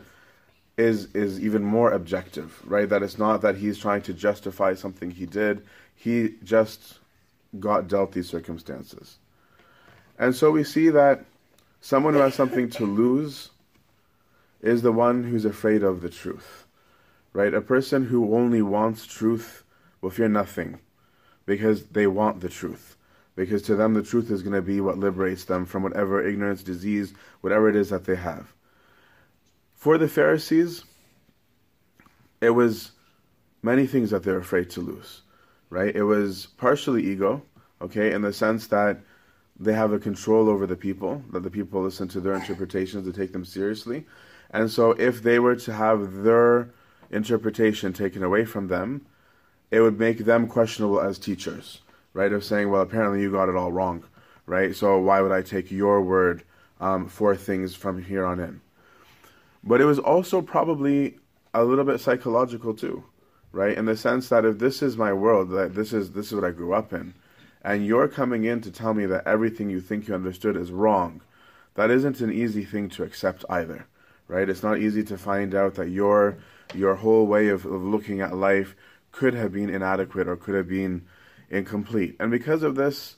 is 0.77 1.07
is 1.15 1.41
even 1.41 1.63
more 1.63 1.93
objective, 1.93 2.61
right? 2.65 2.89
That 2.89 3.03
it's 3.03 3.19
not 3.19 3.43
that 3.43 3.57
he's 3.57 3.79
trying 3.79 4.03
to 4.03 4.13
justify 4.13 4.75
something 4.75 5.11
he 5.11 5.27
did. 5.27 5.65
He 5.95 6.35
just 6.43 6.99
got 7.61 7.89
dealt 7.89 8.13
these 8.13 8.29
circumstances. 8.29 9.17
And 10.19 10.35
so 10.35 10.51
we 10.51 10.65
see 10.65 10.91
that 10.91 11.25
someone 11.81 12.15
who 12.15 12.21
has 12.21 12.35
something 12.35 12.71
to 12.71 12.85
lose 12.85 13.51
is 14.61 14.83
the 14.83 14.93
one 14.93 15.25
who's 15.25 15.45
afraid 15.45 15.83
of 15.83 16.01
the 16.01 16.11
truth. 16.11 16.67
Right? 17.33 17.53
A 17.53 17.61
person 17.61 18.07
who 18.07 18.35
only 18.35 18.63
wants 18.63 19.07
truth 19.07 19.63
will 20.01 20.11
fear 20.11 20.29
nothing 20.29 20.79
because 21.45 21.87
they 21.89 22.07
want 22.07 22.41
the 22.41 22.49
truth. 22.49 22.97
Because 23.35 23.61
to 23.63 23.77
them, 23.77 23.93
the 23.93 24.03
truth 24.03 24.31
is 24.31 24.43
going 24.43 24.55
to 24.55 24.63
be 24.63 24.81
what 24.81 24.99
liberates 24.99 25.45
them 25.45 25.67
from 25.67 25.83
whatever 25.83 26.27
ignorance, 26.27 26.63
disease, 26.63 27.13
whatever 27.43 27.69
it 27.69 27.77
is 27.77 27.91
that 27.91 28.07
they 28.07 28.17
have. 28.17 28.55
For 29.75 29.99
the 29.99 30.09
Pharisees, 30.09 30.85
it 32.41 32.51
was 32.51 32.93
many 33.63 33.87
things 33.87 34.11
that 34.11 34.23
they're 34.23 34.39
afraid 34.39 34.71
to 34.71 34.81
lose. 34.81 35.21
Right? 35.69 35.95
It 35.95 36.05
was 36.05 36.47
partially 36.57 37.05
ego, 37.05 37.43
okay, 37.83 38.13
in 38.13 38.23
the 38.23 38.33
sense 38.33 38.69
that 38.69 39.01
they 39.59 39.73
have 39.73 39.93
a 39.93 39.99
control 39.99 40.49
over 40.49 40.67
the 40.67 40.77
people, 40.77 41.23
that 41.33 41.43
the 41.43 41.51
people 41.51 41.83
listen 41.83 42.09
to 42.09 42.21
their 42.21 42.35
interpretations, 42.35 43.05
to 43.07 43.13
take 43.13 43.33
them 43.33 43.45
seriously. 43.45 44.07
And 44.51 44.71
so, 44.71 44.93
if 44.93 45.23
they 45.23 45.39
were 45.39 45.57
to 45.57 45.73
have 45.73 46.23
their 46.23 46.71
interpretation 47.11 47.93
taken 47.93 48.23
away 48.23 48.45
from 48.45 48.69
them, 48.69 49.07
it 49.71 49.81
would 49.81 49.99
make 49.99 50.19
them 50.19 50.47
questionable 50.47 51.01
as 51.01 51.19
teachers, 51.19 51.81
right? 52.13 52.33
Of 52.33 52.45
saying, 52.45 52.71
well, 52.71 52.83
apparently 52.83 53.21
you 53.21 53.31
got 53.31 53.49
it 53.49 53.57
all 53.57 53.73
wrong, 53.73 54.05
right? 54.47 54.75
So, 54.75 54.99
why 54.99 55.21
would 55.21 55.33
I 55.33 55.43
take 55.43 55.71
your 55.71 56.01
word 56.03 56.45
um, 56.81 57.09
for 57.09 57.35
things 57.35 57.75
from 57.75 58.03
here 58.03 58.25
on 58.25 58.41
in? 58.41 58.61
But 59.65 59.81
it 59.81 59.85
was 59.85 59.99
also 59.99 60.41
probably 60.41 61.19
a 61.53 61.65
little 61.65 61.85
bit 61.85 62.01
psychological 62.01 62.75
too, 62.75 63.03
right? 63.51 63.77
In 63.77 63.87
the 63.87 63.97
sense 63.97 64.29
that 64.29 64.45
if 64.45 64.59
this 64.59 64.81
is 64.83 64.97
my 64.97 65.13
world, 65.13 65.51
that 65.51 65.75
this 65.75 65.93
is 65.93 66.13
this 66.13 66.27
is 66.27 66.35
what 66.35 66.45
I 66.45 66.51
grew 66.51 66.73
up 66.73 66.93
in, 66.93 67.15
and 67.63 67.85
you're 67.85 68.09
coming 68.09 68.45
in 68.45 68.61
to 68.61 68.71
tell 68.71 68.95
me 68.95 69.07
that 69.07 69.27
everything 69.27 69.71
you 69.71 69.81
think 69.81 70.07
you 70.07 70.15
understood 70.15 70.57
is 70.57 70.71
wrong, 70.71 71.21
that 71.75 71.91
isn't 71.91 72.21
an 72.21 72.33
easy 72.33 72.65
thing 72.65 72.89
to 72.91 73.03
accept 73.03 73.45
either 73.51 73.87
right? 74.29 74.49
It's 74.49 74.63
not 74.63 74.79
easy 74.79 75.03
to 75.05 75.19
find 75.19 75.55
out 75.55 75.75
that 75.75 75.91
your 75.91 76.39
your 76.75 76.97
whole 76.97 77.27
way 77.27 77.49
of, 77.49 77.65
of 77.65 77.83
looking 77.83 78.21
at 78.21 78.35
life 78.35 78.75
could 79.13 79.35
have 79.35 79.53
been 79.53 79.71
inadequate 79.71 80.29
or 80.29 80.37
could 80.37 80.55
have 80.55 80.69
been 80.69 81.07
incomplete. 81.49 82.17
And 82.19 82.31
because 82.31 82.63
of 82.63 82.75
this, 82.75 83.17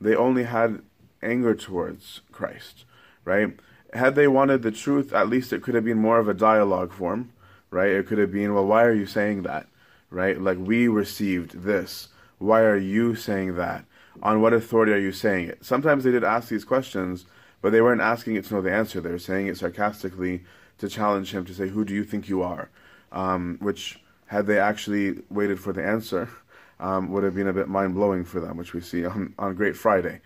they 0.00 0.14
only 0.14 0.44
had 0.44 0.82
anger 1.22 1.54
towards 1.54 2.20
Christ, 2.32 2.84
right? 3.24 3.58
Had 3.94 4.14
they 4.14 4.28
wanted 4.28 4.62
the 4.62 4.70
truth, 4.70 5.12
at 5.12 5.28
least 5.28 5.52
it 5.52 5.62
could 5.62 5.74
have 5.74 5.84
been 5.84 5.98
more 5.98 6.18
of 6.18 6.28
a 6.28 6.34
dialogue 6.34 6.92
form, 6.92 7.32
right? 7.70 7.90
It 7.90 8.06
could 8.06 8.18
have 8.18 8.32
been, 8.32 8.52
well, 8.52 8.66
why 8.66 8.84
are 8.84 8.92
you 8.92 9.06
saying 9.06 9.42
that, 9.42 9.66
right? 10.10 10.40
Like, 10.40 10.58
we 10.58 10.88
received 10.88 11.62
this. 11.62 12.08
Why 12.38 12.60
are 12.62 12.76
you 12.76 13.14
saying 13.14 13.56
that? 13.56 13.84
On 14.22 14.40
what 14.40 14.52
authority 14.52 14.92
are 14.92 14.98
you 14.98 15.12
saying 15.12 15.48
it? 15.48 15.64
Sometimes 15.64 16.04
they 16.04 16.10
did 16.10 16.24
ask 16.24 16.48
these 16.48 16.64
questions, 16.64 17.24
but 17.60 17.70
they 17.70 17.80
weren't 17.80 18.00
asking 18.00 18.36
it 18.36 18.44
to 18.46 18.54
know 18.54 18.62
the 18.62 18.72
answer. 18.72 19.00
They 19.00 19.10
were 19.10 19.18
saying 19.18 19.46
it 19.46 19.56
sarcastically 19.56 20.44
to 20.78 20.88
challenge 20.88 21.32
him 21.32 21.44
to 21.44 21.54
say, 21.54 21.68
Who 21.68 21.84
do 21.84 21.94
you 21.94 22.04
think 22.04 22.28
you 22.28 22.42
are? 22.42 22.70
Um, 23.12 23.58
which, 23.60 24.00
had 24.26 24.46
they 24.46 24.58
actually 24.58 25.22
waited 25.30 25.58
for 25.58 25.72
the 25.72 25.84
answer, 25.84 26.28
um, 26.80 27.10
would 27.10 27.24
have 27.24 27.34
been 27.34 27.48
a 27.48 27.52
bit 27.52 27.68
mind 27.68 27.94
blowing 27.94 28.24
for 28.24 28.40
them, 28.40 28.56
which 28.56 28.74
we 28.74 28.80
see 28.80 29.04
on, 29.04 29.34
on 29.38 29.54
Great 29.54 29.76
Friday. 29.76 30.20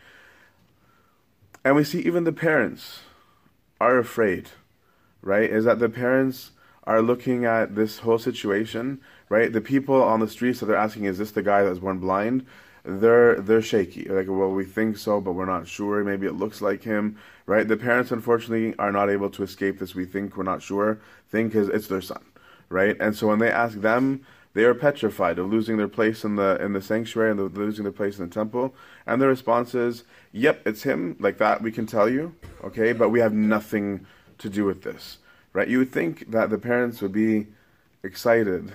And 1.64 1.76
we 1.76 1.84
see 1.84 2.00
even 2.00 2.24
the 2.24 2.32
parents, 2.32 3.00
are 3.82 3.98
afraid, 3.98 4.48
right? 5.22 5.50
Is 5.50 5.64
that 5.64 5.80
the 5.80 5.88
parents 5.88 6.52
are 6.84 7.02
looking 7.02 7.44
at 7.44 7.74
this 7.74 7.98
whole 7.98 8.18
situation, 8.18 9.00
right? 9.28 9.52
The 9.52 9.60
people 9.60 10.00
on 10.00 10.20
the 10.20 10.28
streets 10.28 10.60
that 10.60 10.66
they're 10.66 10.76
asking, 10.76 11.04
is 11.04 11.18
this 11.18 11.32
the 11.32 11.42
guy 11.42 11.64
that 11.64 11.70
was 11.70 11.80
born 11.80 11.98
blind? 11.98 12.46
They're 12.84 13.40
they're 13.40 13.62
shaky. 13.62 14.04
Like, 14.04 14.26
well, 14.28 14.50
we 14.50 14.64
think 14.64 14.96
so, 14.96 15.20
but 15.20 15.32
we're 15.32 15.46
not 15.46 15.68
sure. 15.68 16.02
Maybe 16.02 16.26
it 16.26 16.34
looks 16.34 16.60
like 16.60 16.82
him, 16.82 17.16
right? 17.46 17.66
The 17.66 17.76
parents, 17.76 18.10
unfortunately, 18.10 18.74
are 18.78 18.92
not 18.92 19.10
able 19.10 19.30
to 19.30 19.42
escape 19.42 19.78
this. 19.78 19.94
We 19.94 20.04
think 20.04 20.36
we're 20.36 20.42
not 20.44 20.62
sure. 20.62 21.00
Think 21.30 21.54
is 21.54 21.68
it's 21.68 21.86
their 21.88 22.00
son, 22.00 22.24
right? 22.68 22.96
And 23.00 23.14
so 23.14 23.28
when 23.28 23.38
they 23.38 23.50
ask 23.50 23.80
them, 23.80 24.26
they 24.54 24.64
are 24.64 24.74
petrified 24.74 25.38
of 25.38 25.50
losing 25.50 25.76
their 25.76 25.88
place 25.88 26.24
in 26.24 26.36
the 26.36 26.60
in 26.60 26.72
the 26.72 26.82
sanctuary 26.82 27.30
and 27.30 27.38
the, 27.38 27.44
losing 27.44 27.84
their 27.84 27.92
place 27.92 28.18
in 28.18 28.28
the 28.28 28.34
temple. 28.34 28.74
And 29.06 29.22
the 29.22 29.28
response 29.28 29.74
is, 29.74 30.04
"Yep, 30.32 30.66
it's 30.66 30.82
him. 30.82 31.16
Like 31.20 31.38
that, 31.38 31.62
we 31.62 31.70
can 31.72 31.86
tell 31.86 32.08
you, 32.08 32.34
okay, 32.64 32.92
but 32.92 33.10
we 33.10 33.20
have 33.20 33.32
nothing 33.32 34.06
to 34.38 34.48
do 34.48 34.64
with 34.64 34.82
this." 34.82 35.18
right? 35.52 35.68
You 35.68 35.78
would 35.78 35.92
think 35.92 36.30
that 36.30 36.50
the 36.50 36.58
parents 36.58 37.00
would 37.02 37.12
be 37.12 37.48
excited, 38.02 38.72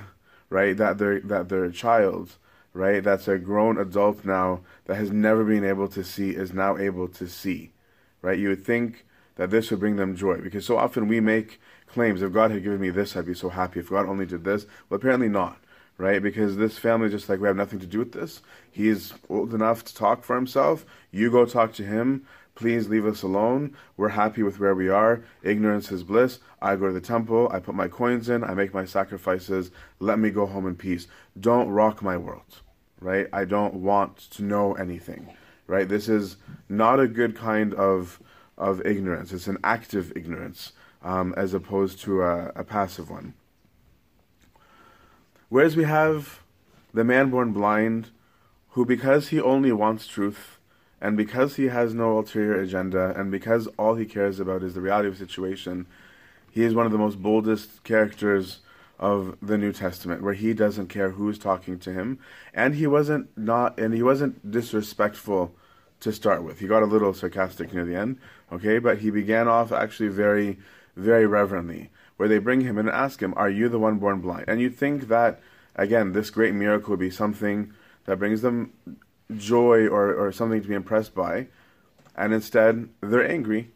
right? 0.49 0.75
That 0.75 0.97
their 0.97 1.19
that 1.21 1.49
their 1.49 1.69
child, 1.71 2.35
right, 2.73 3.03
that's 3.03 3.27
a 3.27 3.37
grown 3.37 3.77
adult 3.77 4.25
now 4.25 4.61
that 4.85 4.95
has 4.95 5.11
never 5.11 5.43
been 5.43 5.63
able 5.63 5.87
to 5.89 6.03
see 6.03 6.31
is 6.31 6.53
now 6.53 6.77
able 6.77 7.07
to 7.07 7.27
see, 7.27 7.71
right? 8.21 8.39
You 8.39 8.49
would 8.49 8.65
think 8.65 9.05
that 9.35 9.49
this 9.49 9.71
would 9.71 9.79
bring 9.79 9.95
them 9.95 10.15
joy 10.15 10.37
because 10.37 10.65
so 10.65 10.77
often 10.77 11.07
we 11.07 11.19
make 11.19 11.59
claims 11.87 12.21
if 12.21 12.33
God 12.33 12.51
had 12.51 12.63
given 12.63 12.79
me 12.79 12.89
this, 12.89 13.15
I'd 13.15 13.25
be 13.25 13.33
so 13.33 13.49
happy. 13.49 13.79
If 13.79 13.89
God 13.89 14.07
only 14.07 14.25
did 14.25 14.43
this, 14.43 14.65
well, 14.89 14.97
apparently 14.97 15.29
not. 15.29 15.57
Right, 15.99 16.21
because 16.21 16.57
this 16.57 16.77
family 16.77 17.07
is 17.07 17.13
just 17.13 17.27
like 17.27 17.39
we 17.39 17.47
have 17.47 17.55
nothing 17.55 17.79
to 17.79 17.87
do 17.87 17.97
with 17.97 18.11
this. 18.11 18.43
He's 18.71 19.15
old 19.29 19.51
enough 19.55 19.83
to 19.85 19.95
talk 19.95 20.23
for 20.23 20.35
himself. 20.35 20.85
You 21.09 21.31
go 21.31 21.43
talk 21.43 21.73
to 21.73 21.83
him. 21.83 22.27
Please 22.57 22.89
leave 22.89 23.05
us 23.05 23.21
alone. 23.21 23.77
We're 23.97 24.09
happy 24.09 24.41
with 24.41 24.59
where 24.59 24.73
we 24.73 24.89
are. 24.89 25.23
Ignorance 25.43 25.91
is 25.91 26.03
bliss. 26.03 26.39
I 26.59 26.75
go 26.75 26.87
to 26.87 26.91
the 26.91 26.99
temple. 26.99 27.47
I 27.53 27.59
put 27.59 27.75
my 27.75 27.87
coins 27.87 28.29
in. 28.29 28.43
I 28.43 28.55
make 28.55 28.73
my 28.73 28.83
sacrifices. 28.83 29.69
Let 29.99 30.17
me 30.17 30.31
go 30.31 30.47
home 30.47 30.65
in 30.65 30.75
peace. 30.75 31.05
Don't 31.39 31.69
rock 31.69 32.01
my 32.01 32.17
world, 32.17 32.61
right? 32.99 33.27
I 33.31 33.45
don't 33.45 33.75
want 33.75 34.17
to 34.31 34.43
know 34.43 34.73
anything, 34.73 35.29
right? 35.67 35.87
This 35.87 36.09
is 36.09 36.37
not 36.67 36.99
a 36.99 37.07
good 37.07 37.35
kind 37.35 37.75
of 37.75 38.19
of 38.57 38.83
ignorance. 38.83 39.31
It's 39.33 39.45
an 39.45 39.59
active 39.63 40.11
ignorance 40.15 40.71
um, 41.03 41.35
as 41.37 41.53
opposed 41.53 41.99
to 42.01 42.23
a, 42.23 42.51
a 42.55 42.63
passive 42.63 43.11
one. 43.11 43.35
Whereas 45.49 45.75
we 45.75 45.83
have 45.83 46.41
the 46.91 47.03
man 47.03 47.29
born 47.29 47.53
blind, 47.53 48.09
who 48.69 48.83
because 48.83 49.27
he 49.27 49.39
only 49.39 49.71
wants 49.71 50.07
truth 50.07 50.56
and 51.01 51.15
because 51.15 51.55
he 51.55 51.67
has 51.67 51.93
no 51.93 52.17
ulterior 52.17 52.59
agenda, 52.59 53.13
and 53.17 53.31
because 53.31 53.67
all 53.77 53.95
he 53.95 54.05
cares 54.05 54.39
about 54.39 54.63
is 54.63 54.73
the 54.73 54.81
reality 54.81 55.07
of 55.07 55.17
the 55.17 55.25
situation, 55.25 55.85
he 56.49 56.63
is 56.63 56.73
one 56.73 56.85
of 56.85 56.91
the 56.91 56.97
most 56.97 57.21
boldest 57.21 57.83
characters 57.83 58.59
of 58.99 59.37
the 59.41 59.57
New 59.57 59.71
Testament, 59.71 60.23
where 60.23 60.33
he 60.33 60.53
doesn't 60.53 60.87
care 60.87 61.11
who's 61.11 61.37
talking 61.37 61.77
to 61.79 61.93
him, 61.93 62.17
and 62.53 62.75
he 62.75 62.87
wasn't 62.87 63.29
not, 63.37 63.79
and 63.79 63.93
he 63.93 64.01
wasn't 64.01 64.49
disrespectful 64.49 65.53
to 65.99 66.11
start 66.11 66.43
with. 66.43 66.59
He 66.59 66.67
got 66.67 66.83
a 66.83 66.87
little 66.87 67.13
sarcastic 67.13 67.73
near 67.73 67.85
the 67.85 67.95
end, 67.95 68.17
okay, 68.51 68.79
but 68.79 68.99
he 68.99 69.11
began 69.11 69.47
off 69.47 69.71
actually 69.71 70.09
very, 70.09 70.57
very 70.95 71.27
reverently, 71.27 71.91
where 72.17 72.29
they 72.29 72.39
bring 72.39 72.61
him 72.61 72.77
and 72.77 72.89
ask 72.89 73.21
him, 73.21 73.33
"Are 73.37 73.49
you 73.49 73.69
the 73.69 73.79
one 73.79 73.99
born 73.99 74.19
blind?" 74.19 74.45
And 74.47 74.59
you 74.59 74.69
think 74.69 75.09
that 75.09 75.41
again, 75.75 76.13
this 76.13 76.31
great 76.31 76.55
miracle 76.55 76.91
would 76.91 76.99
be 76.99 77.11
something 77.11 77.71
that 78.05 78.17
brings 78.17 78.41
them 78.41 78.73
joy 79.35 79.87
or, 79.87 80.13
or 80.13 80.31
something 80.31 80.61
to 80.61 80.67
be 80.67 80.75
impressed 80.75 81.13
by, 81.13 81.47
and 82.15 82.33
instead 82.33 82.89
they're 83.01 83.29
angry 83.29 83.71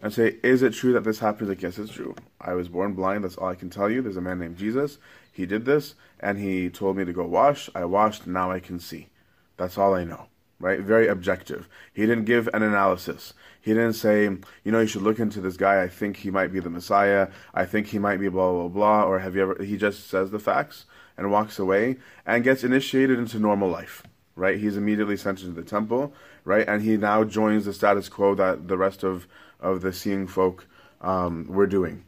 and 0.00 0.12
say, 0.12 0.36
Is 0.42 0.62
it 0.62 0.72
true 0.72 0.92
that 0.92 1.04
this 1.04 1.20
happened? 1.20 1.48
Like, 1.48 1.62
yes, 1.62 1.78
it's 1.78 1.92
true. 1.92 2.14
I 2.40 2.54
was 2.54 2.68
born 2.68 2.94
blind, 2.94 3.24
that's 3.24 3.36
all 3.36 3.48
I 3.48 3.54
can 3.54 3.70
tell 3.70 3.90
you. 3.90 4.02
There's 4.02 4.16
a 4.16 4.20
man 4.20 4.38
named 4.38 4.58
Jesus. 4.58 4.98
He 5.32 5.46
did 5.46 5.64
this, 5.64 5.94
and 6.20 6.38
he 6.38 6.70
told 6.70 6.96
me 6.96 7.04
to 7.04 7.12
go 7.12 7.24
wash. 7.24 7.68
I 7.74 7.84
washed, 7.84 8.26
now 8.26 8.50
I 8.50 8.60
can 8.60 8.78
see. 8.78 9.08
That's 9.56 9.78
all 9.78 9.94
I 9.94 10.04
know. 10.04 10.26
Right? 10.58 10.80
Very 10.80 11.06
objective. 11.06 11.68
He 11.92 12.06
didn't 12.06 12.24
give 12.24 12.48
an 12.54 12.62
analysis. 12.62 13.34
He 13.60 13.74
didn't 13.74 13.92
say, 13.94 14.22
you 14.22 14.72
know, 14.72 14.80
you 14.80 14.86
should 14.86 15.02
look 15.02 15.18
into 15.18 15.42
this 15.42 15.58
guy. 15.58 15.82
I 15.82 15.88
think 15.88 16.16
he 16.16 16.30
might 16.30 16.52
be 16.52 16.60
the 16.60 16.70
Messiah. 16.70 17.28
I 17.52 17.66
think 17.66 17.88
he 17.88 17.98
might 17.98 18.20
be 18.20 18.28
blah, 18.28 18.52
blah, 18.52 18.68
blah. 18.68 19.02
Or 19.04 19.18
have 19.18 19.36
you 19.36 19.42
ever. 19.42 19.62
He 19.62 19.76
just 19.76 20.08
says 20.08 20.30
the 20.30 20.38
facts 20.38 20.86
and 21.18 21.30
walks 21.30 21.58
away 21.58 21.96
and 22.24 22.42
gets 22.42 22.64
initiated 22.64 23.18
into 23.18 23.38
normal 23.38 23.68
life 23.68 24.02
right? 24.36 24.58
He's 24.58 24.76
immediately 24.76 25.16
sent 25.16 25.40
into 25.40 25.52
the 25.52 25.62
temple, 25.62 26.12
right? 26.44 26.68
And 26.68 26.82
he 26.82 26.96
now 26.96 27.24
joins 27.24 27.64
the 27.64 27.72
status 27.72 28.08
quo 28.08 28.34
that 28.34 28.68
the 28.68 28.76
rest 28.76 29.02
of, 29.02 29.26
of 29.58 29.80
the 29.80 29.92
seeing 29.92 30.26
folk 30.26 30.66
um, 31.00 31.46
were 31.48 31.66
doing. 31.66 32.04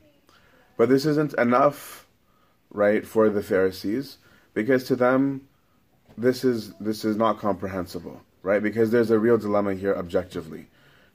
But 0.77 0.89
this 0.89 1.07
isn't 1.07 1.35
enough, 1.35 2.07
right, 2.71 3.05
for 3.07 3.29
the 3.31 3.43
Pharisees, 3.43 4.19
because 4.55 4.85
to 4.85 4.97
them, 4.97 5.49
this 6.17 6.45
is 6.45 6.75
this 6.81 7.05
is 7.05 7.17
not 7.17 7.39
comprehensible, 7.39 8.21
right? 8.43 8.63
Because 8.63 8.91
there's 8.91 9.11
a 9.11 9.19
real 9.19 9.39
dilemma 9.39 9.75
here 9.75 9.95
objectively, 9.95 10.67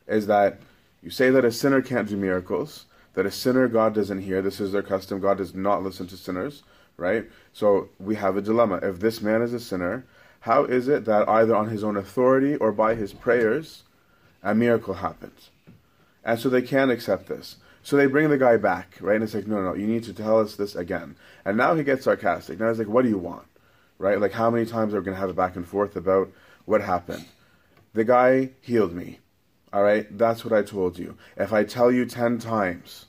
is 0.07 0.27
that 0.27 0.59
you 1.01 1.09
say 1.09 1.29
that 1.29 1.45
a 1.45 1.51
sinner 1.51 1.81
can't 1.81 2.07
do 2.07 2.17
miracles, 2.17 2.85
that 3.13 3.25
a 3.25 3.31
sinner 3.31 3.67
God 3.67 3.93
doesn't 3.93 4.21
hear. 4.21 4.41
This 4.41 4.59
is 4.59 4.71
their 4.71 4.81
custom. 4.81 5.19
God 5.19 5.37
does 5.37 5.53
not 5.53 5.83
listen 5.83 6.07
to 6.07 6.17
sinners, 6.17 6.63
right? 6.97 7.29
So 7.51 7.89
we 7.99 8.15
have 8.15 8.37
a 8.37 8.41
dilemma. 8.41 8.79
If 8.81 8.99
this 8.99 9.21
man 9.21 9.41
is 9.41 9.53
a 9.53 9.59
sinner, 9.59 10.05
how 10.43 10.65
is 10.65 10.89
it 10.89 11.05
that 11.05 11.29
either 11.29 11.55
on 11.55 11.69
his 11.69 11.85
own 11.85 11.95
authority 11.95 12.57
or 12.57 12.73
by 12.73 12.95
his 12.95 13.13
prayers, 13.13 13.83
a 14.43 14.53
miracle 14.53 14.95
happens? 14.95 15.51
And 16.21 16.37
so 16.37 16.49
they 16.49 16.61
can't 16.61 16.91
accept 16.91 17.27
this. 17.27 17.55
So 17.81 17.95
they 17.95 18.07
bring 18.07 18.29
the 18.29 18.37
guy 18.37 18.57
back, 18.57 18.97
right? 18.99 19.15
And 19.15 19.23
it's 19.23 19.33
like, 19.33 19.47
no, 19.47 19.61
no, 19.61 19.73
you 19.73 19.87
need 19.87 20.03
to 20.03 20.13
tell 20.13 20.41
us 20.41 20.57
this 20.57 20.75
again. 20.75 21.15
And 21.45 21.55
now 21.55 21.75
he 21.75 21.83
gets 21.85 22.03
sarcastic. 22.03 22.59
Now 22.59 22.67
he's 22.67 22.77
like, 22.77 22.89
what 22.89 23.03
do 23.03 23.09
you 23.09 23.17
want? 23.17 23.47
Right? 23.97 24.19
Like, 24.19 24.33
how 24.33 24.49
many 24.49 24.65
times 24.65 24.93
are 24.93 24.99
we 24.99 25.05
going 25.05 25.15
to 25.15 25.21
have 25.21 25.29
a 25.29 25.33
back 25.33 25.55
and 25.55 25.65
forth 25.65 25.95
about 25.95 26.29
what 26.65 26.81
happened? 26.81 27.25
The 27.93 28.03
guy 28.03 28.49
healed 28.59 28.93
me. 28.93 29.19
All 29.71 29.81
right? 29.81 30.05
That's 30.17 30.43
what 30.43 30.53
I 30.53 30.61
told 30.61 30.99
you. 30.99 31.17
If 31.37 31.53
I 31.53 31.63
tell 31.63 31.89
you 31.89 32.05
10 32.05 32.39
times, 32.39 33.05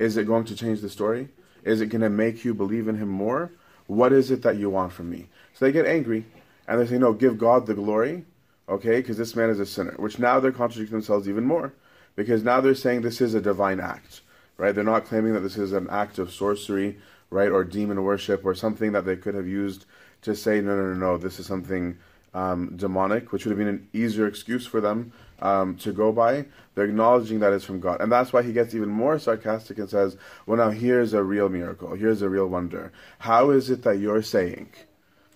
is 0.00 0.16
it 0.16 0.26
going 0.26 0.46
to 0.46 0.56
change 0.56 0.80
the 0.80 0.90
story? 0.90 1.28
Is 1.62 1.80
it 1.80 1.90
going 1.90 2.02
to 2.02 2.10
make 2.10 2.44
you 2.44 2.54
believe 2.54 2.88
in 2.88 2.96
him 2.96 3.08
more? 3.08 3.52
What 3.86 4.12
is 4.12 4.32
it 4.32 4.42
that 4.42 4.56
you 4.56 4.68
want 4.68 4.92
from 4.92 5.10
me? 5.10 5.28
So 5.54 5.64
they 5.64 5.70
get 5.70 5.86
angry 5.86 6.24
and 6.66 6.80
they 6.80 6.86
say, 6.86 6.98
no, 6.98 7.12
give 7.12 7.38
God 7.38 7.66
the 7.66 7.74
glory, 7.74 8.24
okay, 8.68 9.00
because 9.00 9.16
this 9.16 9.36
man 9.36 9.50
is 9.50 9.60
a 9.60 9.66
sinner, 9.66 9.94
which 9.96 10.18
now 10.18 10.40
they're 10.40 10.52
contradicting 10.52 10.96
themselves 10.96 11.28
even 11.28 11.44
more, 11.44 11.72
because 12.16 12.42
now 12.42 12.60
they're 12.60 12.74
saying 12.74 13.02
this 13.02 13.20
is 13.20 13.34
a 13.34 13.40
divine 13.40 13.80
act, 13.80 14.20
right? 14.56 14.74
They're 14.74 14.84
not 14.84 15.04
claiming 15.04 15.32
that 15.34 15.40
this 15.40 15.56
is 15.56 15.72
an 15.72 15.88
act 15.90 16.18
of 16.18 16.32
sorcery, 16.32 16.98
right, 17.30 17.50
or 17.50 17.64
demon 17.64 18.02
worship, 18.02 18.44
or 18.44 18.54
something 18.54 18.92
that 18.92 19.04
they 19.04 19.16
could 19.16 19.34
have 19.34 19.48
used 19.48 19.86
to 20.22 20.36
say, 20.36 20.60
no, 20.60 20.76
no, 20.76 20.92
no, 20.92 20.94
no, 20.94 21.18
this 21.18 21.40
is 21.40 21.46
something 21.46 21.98
um, 22.34 22.72
demonic, 22.76 23.32
which 23.32 23.44
would 23.44 23.50
have 23.50 23.58
been 23.58 23.68
an 23.68 23.88
easier 23.92 24.26
excuse 24.26 24.66
for 24.66 24.80
them 24.80 25.12
um, 25.40 25.76
to 25.76 25.92
go 25.92 26.12
by. 26.12 26.46
They're 26.74 26.86
acknowledging 26.86 27.40
that 27.40 27.52
it's 27.52 27.64
from 27.64 27.80
God. 27.80 28.00
And 28.00 28.10
that's 28.10 28.32
why 28.32 28.42
he 28.42 28.52
gets 28.52 28.74
even 28.74 28.88
more 28.88 29.18
sarcastic 29.18 29.78
and 29.78 29.90
says, 29.90 30.16
Well, 30.46 30.56
now 30.56 30.70
here's 30.70 31.12
a 31.12 31.22
real 31.22 31.48
miracle. 31.48 31.94
Here's 31.94 32.22
a 32.22 32.28
real 32.28 32.46
wonder. 32.46 32.92
How 33.18 33.50
is 33.50 33.68
it 33.68 33.82
that 33.82 33.98
you're 33.98 34.22
saying 34.22 34.70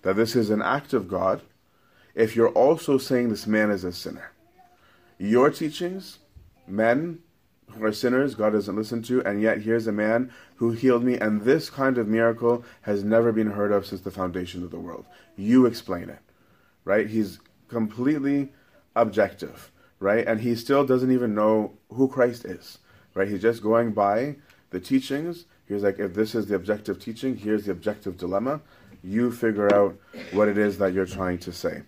that 0.01 0.15
this 0.15 0.35
is 0.35 0.49
an 0.49 0.61
act 0.61 0.93
of 0.93 1.07
God 1.07 1.41
if 2.15 2.35
you're 2.35 2.49
also 2.49 2.97
saying 2.97 3.29
this 3.29 3.45
man 3.45 3.69
is 3.69 3.83
a 3.83 3.93
sinner. 3.93 4.31
Your 5.19 5.51
teachings, 5.51 6.19
men 6.67 7.19
who 7.71 7.85
are 7.85 7.93
sinners, 7.93 8.33
God 8.33 8.51
doesn't 8.53 8.75
listen 8.75 9.03
to, 9.03 9.21
and 9.23 9.41
yet 9.41 9.61
here's 9.61 9.87
a 9.87 9.91
man 9.91 10.31
who 10.55 10.71
healed 10.71 11.03
me, 11.03 11.15
and 11.17 11.41
this 11.41 11.69
kind 11.69 11.97
of 11.97 12.07
miracle 12.07 12.63
has 12.81 13.03
never 13.03 13.31
been 13.31 13.51
heard 13.51 13.71
of 13.71 13.85
since 13.85 14.01
the 14.01 14.11
foundation 14.11 14.63
of 14.63 14.71
the 14.71 14.79
world. 14.79 15.05
You 15.35 15.65
explain 15.65 16.09
it, 16.09 16.19
right? 16.85 17.07
He's 17.07 17.39
completely 17.67 18.51
objective, 18.95 19.71
right? 19.99 20.25
And 20.25 20.41
he 20.41 20.55
still 20.55 20.85
doesn't 20.85 21.11
even 21.11 21.35
know 21.35 21.73
who 21.93 22.07
Christ 22.07 22.45
is, 22.45 22.79
right? 23.13 23.27
He's 23.27 23.41
just 23.41 23.61
going 23.61 23.91
by 23.91 24.37
the 24.71 24.79
teachings. 24.79 25.45
He's 25.67 25.83
like, 25.83 25.99
if 25.99 26.13
this 26.13 26.33
is 26.33 26.47
the 26.47 26.55
objective 26.55 26.99
teaching, 26.99 27.37
here's 27.37 27.65
the 27.65 27.71
objective 27.71 28.17
dilemma. 28.17 28.61
You 29.03 29.31
figure 29.31 29.73
out 29.73 29.97
what 30.31 30.47
it 30.47 30.57
is 30.57 30.77
that 30.79 30.93
you're 30.93 31.05
trying 31.05 31.37
to 31.39 31.51
say. 31.51 31.83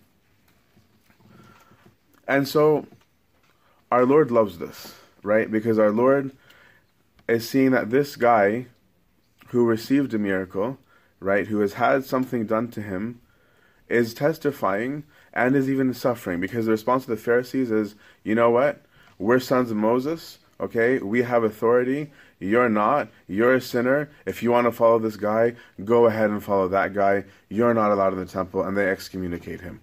And 2.26 2.46
so, 2.46 2.86
our 3.90 4.06
Lord 4.06 4.30
loves 4.30 4.58
this, 4.58 4.94
right? 5.22 5.50
Because 5.50 5.78
our 5.78 5.90
Lord 5.90 6.32
is 7.28 7.48
seeing 7.48 7.72
that 7.72 7.90
this 7.90 8.16
guy 8.16 8.66
who 9.48 9.64
received 9.64 10.14
a 10.14 10.18
miracle, 10.18 10.78
right, 11.18 11.48
who 11.48 11.60
has 11.60 11.74
had 11.74 12.04
something 12.04 12.46
done 12.46 12.68
to 12.68 12.82
him, 12.82 13.20
is 13.88 14.14
testifying 14.14 15.02
and 15.32 15.56
is 15.56 15.68
even 15.68 15.92
suffering. 15.92 16.40
Because 16.40 16.66
the 16.66 16.72
response 16.72 17.02
of 17.02 17.10
the 17.10 17.16
Pharisees 17.16 17.70
is, 17.70 17.96
you 18.22 18.34
know 18.34 18.50
what? 18.50 18.82
We're 19.18 19.40
sons 19.40 19.70
of 19.70 19.76
Moses, 19.76 20.38
okay? 20.60 20.98
We 20.98 21.22
have 21.22 21.42
authority. 21.42 22.12
You're 22.40 22.70
not. 22.70 23.08
You're 23.28 23.54
a 23.54 23.60
sinner. 23.60 24.10
If 24.24 24.42
you 24.42 24.50
want 24.50 24.66
to 24.66 24.72
follow 24.72 24.98
this 24.98 25.16
guy, 25.16 25.54
go 25.84 26.06
ahead 26.06 26.30
and 26.30 26.42
follow 26.42 26.68
that 26.68 26.94
guy. 26.94 27.24
You're 27.50 27.74
not 27.74 27.92
allowed 27.92 28.14
in 28.14 28.18
the 28.18 28.26
temple, 28.26 28.62
and 28.62 28.76
they 28.76 28.88
excommunicate 28.88 29.60
him. 29.60 29.80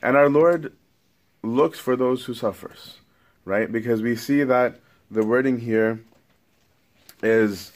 And 0.00 0.16
our 0.16 0.30
Lord 0.30 0.72
looks 1.42 1.78
for 1.78 1.96
those 1.96 2.24
who 2.24 2.34
suffers, 2.34 2.98
right? 3.44 3.70
Because 3.70 4.00
we 4.00 4.14
see 4.14 4.44
that 4.44 4.80
the 5.10 5.24
wording 5.24 5.58
here 5.58 6.00
is 7.22 7.72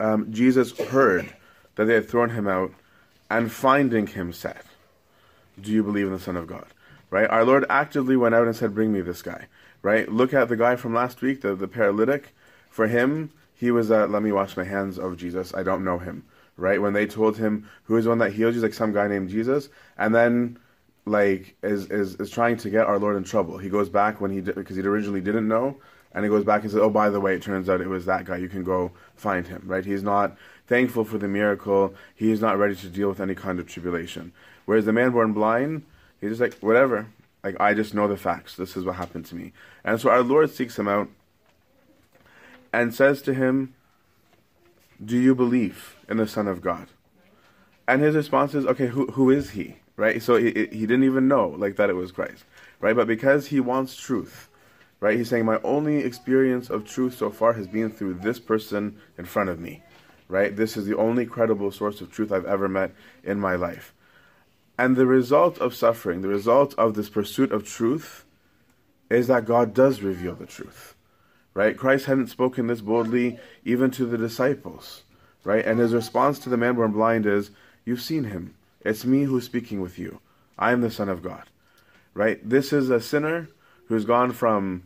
um, 0.00 0.32
Jesus 0.32 0.76
heard 0.78 1.32
that 1.76 1.84
they 1.84 1.94
had 1.94 2.08
thrown 2.08 2.30
him 2.30 2.48
out, 2.48 2.72
and 3.30 3.52
finding 3.52 4.06
him 4.06 4.32
said, 4.32 4.62
Do 5.60 5.70
you 5.70 5.82
believe 5.82 6.06
in 6.06 6.12
the 6.12 6.18
Son 6.18 6.36
of 6.36 6.46
God? 6.46 6.66
Right? 7.10 7.28
Our 7.28 7.44
Lord 7.44 7.66
actively 7.68 8.16
went 8.16 8.34
out 8.34 8.46
and 8.46 8.56
said, 8.56 8.74
Bring 8.74 8.92
me 8.92 9.00
this 9.00 9.22
guy. 9.22 9.48
Right? 9.82 10.10
Look 10.10 10.32
at 10.32 10.48
the 10.48 10.56
guy 10.56 10.76
from 10.76 10.94
last 10.94 11.22
week, 11.22 11.40
the, 11.40 11.54
the 11.54 11.68
paralytic. 11.68 12.34
For 12.70 12.86
him, 12.86 13.32
he 13.54 13.70
was, 13.70 13.90
uh, 13.90 14.06
Let 14.06 14.22
me 14.22 14.32
wash 14.32 14.56
my 14.56 14.64
hands 14.64 14.98
of 14.98 15.16
Jesus. 15.16 15.54
I 15.54 15.62
don't 15.62 15.84
know 15.84 15.98
him. 15.98 16.24
Right? 16.56 16.80
When 16.80 16.92
they 16.92 17.06
told 17.06 17.38
him 17.38 17.68
who 17.84 17.96
is 17.96 18.04
the 18.04 18.10
one 18.10 18.18
that 18.18 18.32
healed 18.32 18.54
you, 18.54 18.60
like 18.60 18.74
some 18.74 18.92
guy 18.92 19.08
named 19.08 19.30
Jesus. 19.30 19.68
And 19.98 20.14
then 20.14 20.58
like 21.06 21.56
is, 21.62 21.86
is 21.90 22.14
is 22.16 22.30
trying 22.30 22.56
to 22.58 22.70
get 22.70 22.86
our 22.86 22.98
Lord 22.98 23.16
in 23.16 23.24
trouble. 23.24 23.58
He 23.58 23.68
goes 23.68 23.88
back 23.88 24.20
when 24.20 24.30
he 24.30 24.40
because 24.40 24.76
he 24.76 24.82
originally 24.82 25.20
didn't 25.20 25.48
know, 25.48 25.76
and 26.12 26.24
he 26.24 26.30
goes 26.30 26.44
back 26.44 26.62
and 26.62 26.70
says, 26.70 26.80
"Oh, 26.80 26.90
by 26.90 27.10
the 27.10 27.20
way, 27.20 27.34
it 27.34 27.42
turns 27.42 27.68
out 27.68 27.80
it 27.80 27.88
was 27.88 28.06
that 28.06 28.24
guy. 28.24 28.36
You 28.36 28.48
can 28.48 28.64
go 28.64 28.92
find 29.16 29.46
him." 29.46 29.62
Right? 29.66 29.84
He's 29.84 30.02
not 30.02 30.36
thankful 30.66 31.04
for 31.04 31.18
the 31.18 31.28
miracle. 31.28 31.94
He 32.14 32.30
is 32.30 32.40
not 32.40 32.58
ready 32.58 32.76
to 32.76 32.88
deal 32.88 33.08
with 33.08 33.20
any 33.20 33.34
kind 33.34 33.58
of 33.58 33.66
tribulation. 33.66 34.32
Whereas 34.66 34.84
the 34.84 34.92
man 34.92 35.10
born 35.10 35.32
blind, 35.32 35.82
he's 36.20 36.30
just 36.30 36.40
like, 36.40 36.54
"Whatever. 36.58 37.08
Like 37.42 37.56
I 37.60 37.74
just 37.74 37.94
know 37.94 38.08
the 38.08 38.16
facts. 38.16 38.56
This 38.56 38.76
is 38.76 38.84
what 38.84 38.96
happened 38.96 39.26
to 39.26 39.34
me." 39.34 39.52
And 39.84 40.00
so 40.00 40.10
our 40.10 40.22
Lord 40.22 40.50
seeks 40.50 40.78
him 40.78 40.88
out 40.88 41.08
and 42.72 42.94
says 42.94 43.22
to 43.22 43.34
him, 43.34 43.74
"Do 45.04 45.16
you 45.16 45.34
believe 45.34 45.96
in 46.08 46.16
the 46.16 46.28
Son 46.28 46.48
of 46.48 46.60
God?" 46.60 46.88
And 47.88 48.02
his 48.02 48.14
response 48.14 48.54
is, 48.54 48.66
"Okay, 48.66 48.88
who 48.88 49.06
who 49.12 49.30
is 49.30 49.50
he?" 49.50 49.76
right? 50.00 50.22
So 50.22 50.36
he, 50.36 50.46
he 50.46 50.86
didn't 50.86 51.04
even 51.04 51.28
know 51.28 51.48
like 51.48 51.76
that 51.76 51.90
it 51.90 51.94
was 51.94 52.10
Christ, 52.10 52.44
right? 52.80 52.96
But 52.96 53.06
because 53.06 53.48
he 53.48 53.60
wants 53.60 53.94
truth, 53.94 54.48
right? 54.98 55.16
He's 55.16 55.28
saying 55.28 55.44
my 55.44 55.60
only 55.62 55.98
experience 55.98 56.70
of 56.70 56.86
truth 56.86 57.16
so 57.18 57.30
far 57.30 57.52
has 57.52 57.68
been 57.68 57.90
through 57.90 58.14
this 58.14 58.40
person 58.40 58.98
in 59.18 59.26
front 59.26 59.50
of 59.50 59.60
me, 59.60 59.82
right? 60.28 60.56
This 60.56 60.78
is 60.78 60.86
the 60.86 60.96
only 60.96 61.26
credible 61.26 61.70
source 61.70 62.00
of 62.00 62.10
truth 62.10 62.32
I've 62.32 62.46
ever 62.46 62.66
met 62.66 62.92
in 63.22 63.38
my 63.38 63.56
life. 63.56 63.92
And 64.80 64.96
the 64.96 65.04
result 65.04 65.58
of 65.58 65.74
suffering, 65.74 66.22
the 66.22 66.28
result 66.28 66.74
of 66.78 66.94
this 66.94 67.10
pursuit 67.10 67.52
of 67.52 67.66
truth, 67.66 68.24
is 69.10 69.26
that 69.26 69.44
God 69.44 69.74
does 69.74 70.00
reveal 70.00 70.34
the 70.34 70.46
truth, 70.46 70.94
right? 71.52 71.76
Christ 71.76 72.06
hadn't 72.06 72.28
spoken 72.28 72.66
this 72.66 72.80
boldly 72.80 73.38
even 73.62 73.90
to 73.90 74.06
the 74.06 74.16
disciples, 74.16 75.02
right? 75.44 75.66
And 75.66 75.78
his 75.78 75.92
response 75.92 76.38
to 76.38 76.48
the 76.48 76.56
man 76.56 76.76
born 76.76 76.92
blind 76.92 77.26
is, 77.26 77.50
You've 77.84 78.00
seen 78.00 78.24
him. 78.24 78.54
It's 78.80 79.04
me 79.04 79.24
who's 79.24 79.44
speaking 79.44 79.82
with 79.82 79.98
you. 79.98 80.20
I 80.58 80.72
am 80.72 80.80
the 80.80 80.90
Son 80.90 81.10
of 81.10 81.22
God. 81.22 81.44
Right? 82.14 82.40
This 82.48 82.72
is 82.72 82.88
a 82.88 83.02
sinner 83.02 83.50
who's 83.88 84.06
gone 84.06 84.32
from 84.32 84.84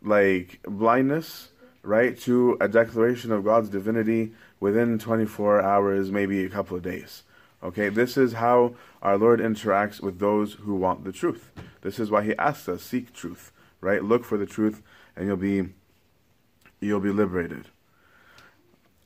like 0.00 0.58
blindness, 0.66 1.50
right, 1.82 2.18
to 2.20 2.56
a 2.62 2.68
declaration 2.68 3.30
of 3.30 3.44
God's 3.44 3.68
divinity 3.68 4.32
within 4.58 4.98
24 4.98 5.60
hours, 5.60 6.10
maybe 6.10 6.46
a 6.46 6.48
couple 6.48 6.78
of 6.78 6.82
days. 6.82 7.24
Okay, 7.64 7.88
this 7.88 8.18
is 8.18 8.34
how 8.34 8.74
our 9.00 9.16
Lord 9.16 9.40
interacts 9.40 10.02
with 10.02 10.18
those 10.18 10.52
who 10.52 10.74
want 10.74 11.04
the 11.04 11.12
truth. 11.12 11.50
This 11.80 11.98
is 11.98 12.10
why 12.10 12.22
He 12.22 12.36
asks 12.36 12.68
us, 12.68 12.82
seek 12.82 13.14
truth, 13.14 13.52
right? 13.80 14.04
Look 14.04 14.24
for 14.24 14.36
the 14.36 14.46
truth, 14.46 14.82
and 15.16 15.26
you'll 15.26 15.38
be 15.38 15.70
you'll 16.80 17.00
be 17.00 17.10
liberated. 17.10 17.68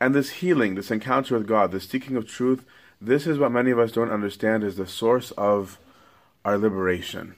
And 0.01 0.15
this 0.15 0.31
healing, 0.31 0.75
this 0.75 0.91
encounter 0.91 1.39
with 1.39 1.47
God, 1.47 1.71
this 1.71 1.89
seeking 1.89 2.17
of 2.17 2.27
truth, 2.27 2.65
this 3.01 3.27
is 3.27 3.39
what 3.39 3.53
many 3.53 3.71
of 3.71 3.79
us 3.79 3.93
don't 3.93 4.11
understand 4.11 4.65
is 4.65 4.77
the 4.77 4.87
source 4.87 5.31
of 5.33 5.79
our 6.45 6.59
liberation, 6.59 7.37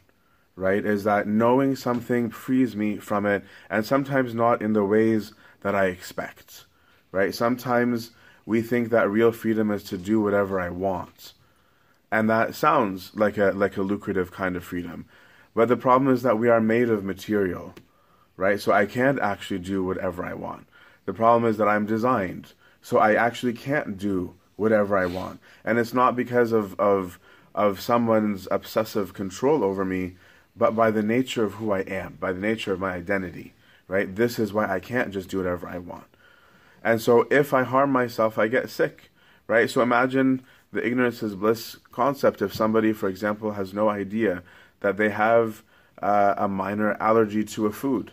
right? 0.56 0.84
Is 0.84 1.04
that 1.04 1.26
knowing 1.26 1.76
something 1.76 2.30
frees 2.30 2.74
me 2.74 2.96
from 2.96 3.26
it, 3.26 3.44
and 3.68 3.84
sometimes 3.84 4.34
not 4.34 4.62
in 4.62 4.72
the 4.72 4.84
ways 4.84 5.34
that 5.60 5.74
I 5.74 5.86
expect, 5.86 6.64
right? 7.12 7.34
Sometimes 7.34 8.12
we 8.50 8.60
think 8.60 8.90
that 8.90 9.08
real 9.08 9.30
freedom 9.30 9.70
is 9.70 9.84
to 9.84 9.96
do 9.96 10.20
whatever 10.20 10.58
I 10.58 10.70
want. 10.70 11.34
And 12.10 12.28
that 12.28 12.56
sounds 12.56 13.12
like 13.14 13.38
a 13.38 13.52
like 13.52 13.76
a 13.76 13.82
lucrative 13.82 14.32
kind 14.32 14.56
of 14.56 14.64
freedom. 14.64 15.06
But 15.54 15.68
the 15.68 15.76
problem 15.76 16.12
is 16.12 16.22
that 16.22 16.36
we 16.36 16.48
are 16.48 16.60
made 16.60 16.90
of 16.90 17.04
material, 17.04 17.74
right? 18.36 18.60
So 18.60 18.72
I 18.72 18.86
can't 18.86 19.20
actually 19.20 19.60
do 19.60 19.84
whatever 19.84 20.24
I 20.24 20.34
want. 20.34 20.66
The 21.04 21.12
problem 21.12 21.48
is 21.48 21.58
that 21.58 21.68
I'm 21.68 21.86
designed. 21.86 22.54
So 22.82 22.98
I 22.98 23.14
actually 23.14 23.52
can't 23.52 23.96
do 23.96 24.34
whatever 24.56 24.98
I 24.98 25.06
want. 25.06 25.38
And 25.64 25.78
it's 25.78 25.94
not 25.94 26.16
because 26.16 26.50
of, 26.50 26.74
of, 26.80 27.20
of 27.54 27.80
someone's 27.80 28.48
obsessive 28.50 29.14
control 29.14 29.62
over 29.62 29.84
me, 29.84 30.16
but 30.56 30.74
by 30.74 30.90
the 30.90 31.04
nature 31.04 31.44
of 31.44 31.54
who 31.54 31.70
I 31.70 31.82
am, 31.82 32.16
by 32.18 32.32
the 32.32 32.40
nature 32.40 32.72
of 32.72 32.80
my 32.80 32.94
identity, 32.94 33.54
right? 33.86 34.12
This 34.12 34.40
is 34.40 34.52
why 34.52 34.68
I 34.68 34.80
can't 34.80 35.12
just 35.12 35.28
do 35.28 35.38
whatever 35.38 35.68
I 35.68 35.78
want. 35.78 36.09
And 36.82 37.00
so 37.00 37.26
if 37.30 37.52
I 37.52 37.62
harm 37.62 37.90
myself, 37.90 38.38
I 38.38 38.48
get 38.48 38.70
sick, 38.70 39.10
right? 39.46 39.68
So 39.68 39.82
imagine 39.82 40.42
the 40.72 40.84
ignorance 40.86 41.22
is 41.22 41.34
bliss 41.34 41.76
concept. 41.92 42.42
If 42.42 42.54
somebody, 42.54 42.92
for 42.92 43.08
example, 43.08 43.52
has 43.52 43.74
no 43.74 43.88
idea 43.88 44.42
that 44.80 44.96
they 44.96 45.10
have 45.10 45.62
uh, 46.00 46.34
a 46.36 46.48
minor 46.48 46.94
allergy 47.00 47.44
to 47.44 47.66
a 47.66 47.72
food, 47.72 48.12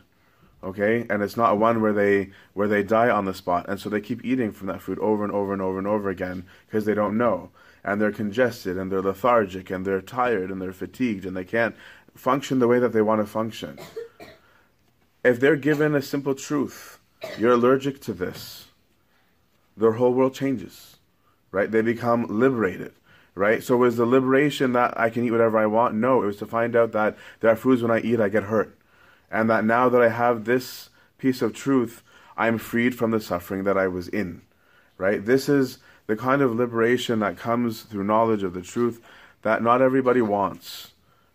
okay 0.64 1.06
and 1.10 1.22
it's 1.22 1.38
not 1.38 1.58
one 1.58 1.82
where 1.82 1.94
they 1.94 2.30
where 2.54 2.68
they 2.68 2.82
die 2.84 3.10
on 3.10 3.26
the 3.26 3.34
spot 3.34 3.66
and 3.70 3.80
so 3.80 3.90
they 3.90 4.02
keep 4.02 4.24
eating 4.26 4.52
from 4.52 4.68
that 4.68 4.82
food 4.82 4.98
over 5.00 5.24
and 5.24 5.32
over 5.32 5.54
and 5.54 5.62
over 5.62 5.78
and 5.78 5.88
over 5.88 6.10
again 6.10 6.46
because 6.66 6.86
they 6.86 6.94
don't 6.94 7.18
know 7.18 7.50
and 7.84 8.02
they're 8.02 8.12
congested 8.12 8.78
and 8.78 8.92
they're 8.92 9.02
lethargic 9.02 9.70
and 9.70 9.86
they're 9.86 10.02
tired 10.02 10.50
and 10.50 10.62
they're 10.62 10.74
fatigued 10.74 11.26
and 11.26 11.38
they 11.38 11.46
can't 11.46 11.76
function 12.16 12.60
the 12.60 12.68
way 12.68 12.80
that 12.80 12.92
they 12.92 13.02
want 13.02 13.22
to 13.22 13.28
function 13.28 13.78
if 15.24 15.40
they're 15.40 15.56
given 15.56 15.94
a 15.94 16.02
simple 16.02 16.34
truth 16.34 17.00
you're 17.38 17.54
allergic 17.54 18.00
to 18.02 18.14
this 18.14 18.68
their 19.76 19.94
whole 19.94 20.14
world 20.14 20.34
changes 20.34 20.98
right 21.52 21.72
they 21.72 21.82
become 21.82 22.26
liberated 22.28 22.94
right 23.36 23.64
so 23.64 23.78
was 23.78 23.98
the 23.98 24.06
liberation 24.06 24.74
that 24.74 24.98
i 25.00 25.10
can 25.10 25.24
eat 25.24 25.32
whatever 25.32 25.58
i 25.58 25.66
want 25.66 25.96
no 25.96 26.24
it 26.24 26.26
was 26.26 26.38
to 26.38 26.46
find 26.46 26.76
out 26.76 26.92
that 26.92 27.16
there 27.40 27.52
are 27.52 27.56
foods 27.56 27.82
when 27.82 27.92
i 27.92 28.00
eat 28.00 28.20
i 28.20 28.30
get 28.30 28.44
hurt 28.44 28.78
and 29.30 29.50
that 29.50 29.66
now 29.66 29.90
that 29.90 30.02
I 30.02 30.10
have 30.10 30.46
this 30.46 30.90
piece 31.18 31.42
of 31.42 31.54
truth, 31.54 32.04
I'm 32.38 32.58
freed 32.58 32.96
from 32.96 33.12
the 33.12 33.20
suffering 33.20 33.64
that 33.66 33.78
I 33.78 33.88
was 33.88 34.08
in. 34.08 34.42
Right? 34.98 35.24
This 35.24 35.50
is 35.50 35.80
the 36.08 36.16
kind 36.16 36.42
of 36.42 36.56
liberation 36.56 37.20
that 37.20 37.38
comes 37.38 37.82
through 37.82 38.06
knowledge 38.06 38.44
of 38.44 38.54
the 38.54 38.62
truth 38.62 39.02
that 39.42 39.62
not 39.62 39.82
everybody 39.82 40.22
wants. 40.22 40.77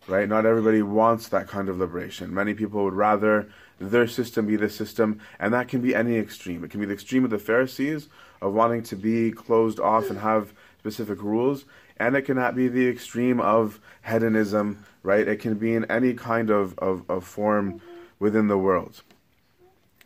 Right? 0.09 0.29
Not 0.29 0.47
everybody 0.47 0.83
wants 0.83 1.29
that 1.29 1.49
kind 1.49 1.69
of 1.69 1.79
liberation. 1.79 2.35
Many 2.35 2.55
people 2.55 2.85
would 2.85 2.95
rather 2.95 3.49
their 3.79 4.07
system 4.07 4.47
be 4.47 4.57
the 4.57 4.69
system, 4.69 5.21
and 5.39 5.55
that 5.55 5.69
can 5.69 5.81
be 5.81 5.95
any 5.95 6.17
extreme. 6.17 6.65
It 6.65 6.71
can 6.71 6.81
be 6.81 6.87
the 6.87 6.93
extreme 6.93 7.25
of 7.25 7.31
the 7.31 7.39
Pharisees 7.39 8.09
of 8.41 8.53
wanting 8.53 8.83
to 8.85 8.97
be 8.97 9.31
closed 9.31 9.79
off 9.79 10.11
and 10.11 10.19
have 10.19 10.53
specific 10.79 11.23
rules, 11.23 11.65
and 11.97 12.17
it 12.17 12.23
cannot 12.23 12.57
be 12.57 12.69
the 12.69 12.89
extreme 12.89 13.41
of 13.41 13.81
hedonism 14.05 14.85
right? 15.03 15.27
It 15.27 15.41
can 15.41 15.55
be 15.55 15.75
in 15.75 15.85
any 15.91 16.15
kind 16.15 16.51
of, 16.51 16.79
of, 16.79 17.09
of 17.11 17.25
form 17.25 17.81
within 18.19 18.49
the 18.49 18.59
world. 18.59 19.03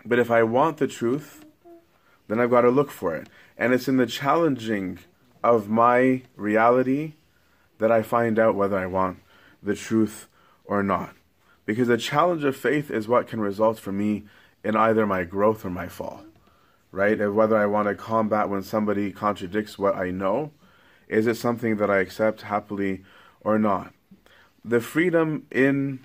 But 0.04 0.18
if 0.18 0.30
I 0.30 0.42
want 0.42 0.78
the 0.78 0.86
truth, 0.86 1.44
then 2.28 2.40
I've 2.40 2.50
got 2.50 2.62
to 2.62 2.70
look 2.70 2.90
for 2.90 3.14
it. 3.14 3.28
And 3.58 3.72
it's 3.72 3.88
in 3.88 3.96
the 3.96 4.06
challenging 4.06 4.98
of 5.42 5.68
my 5.68 6.22
reality 6.36 7.14
that 7.78 7.92
I 7.92 8.02
find 8.02 8.38
out 8.38 8.54
whether 8.54 8.78
I 8.78 8.86
want 8.86 9.18
the 9.62 9.74
truth 9.74 10.28
or 10.64 10.82
not. 10.82 11.14
Because 11.64 11.88
the 11.88 11.96
challenge 11.96 12.44
of 12.44 12.56
faith 12.56 12.90
is 12.90 13.08
what 13.08 13.26
can 13.26 13.40
result 13.40 13.78
for 13.78 13.92
me 13.92 14.24
in 14.62 14.76
either 14.76 15.06
my 15.06 15.24
growth 15.24 15.64
or 15.64 15.70
my 15.70 15.88
fall. 15.88 16.24
Right? 16.92 17.20
And 17.20 17.34
whether 17.34 17.56
I 17.56 17.66
want 17.66 17.88
to 17.88 17.94
combat 17.94 18.48
when 18.48 18.62
somebody 18.62 19.12
contradicts 19.12 19.78
what 19.78 19.96
I 19.96 20.10
know, 20.10 20.52
is 21.08 21.26
it 21.26 21.36
something 21.36 21.76
that 21.76 21.90
I 21.90 21.98
accept 21.98 22.42
happily 22.42 23.04
or 23.40 23.58
not? 23.58 23.92
the 24.66 24.80
freedom 24.80 25.46
in 25.50 26.00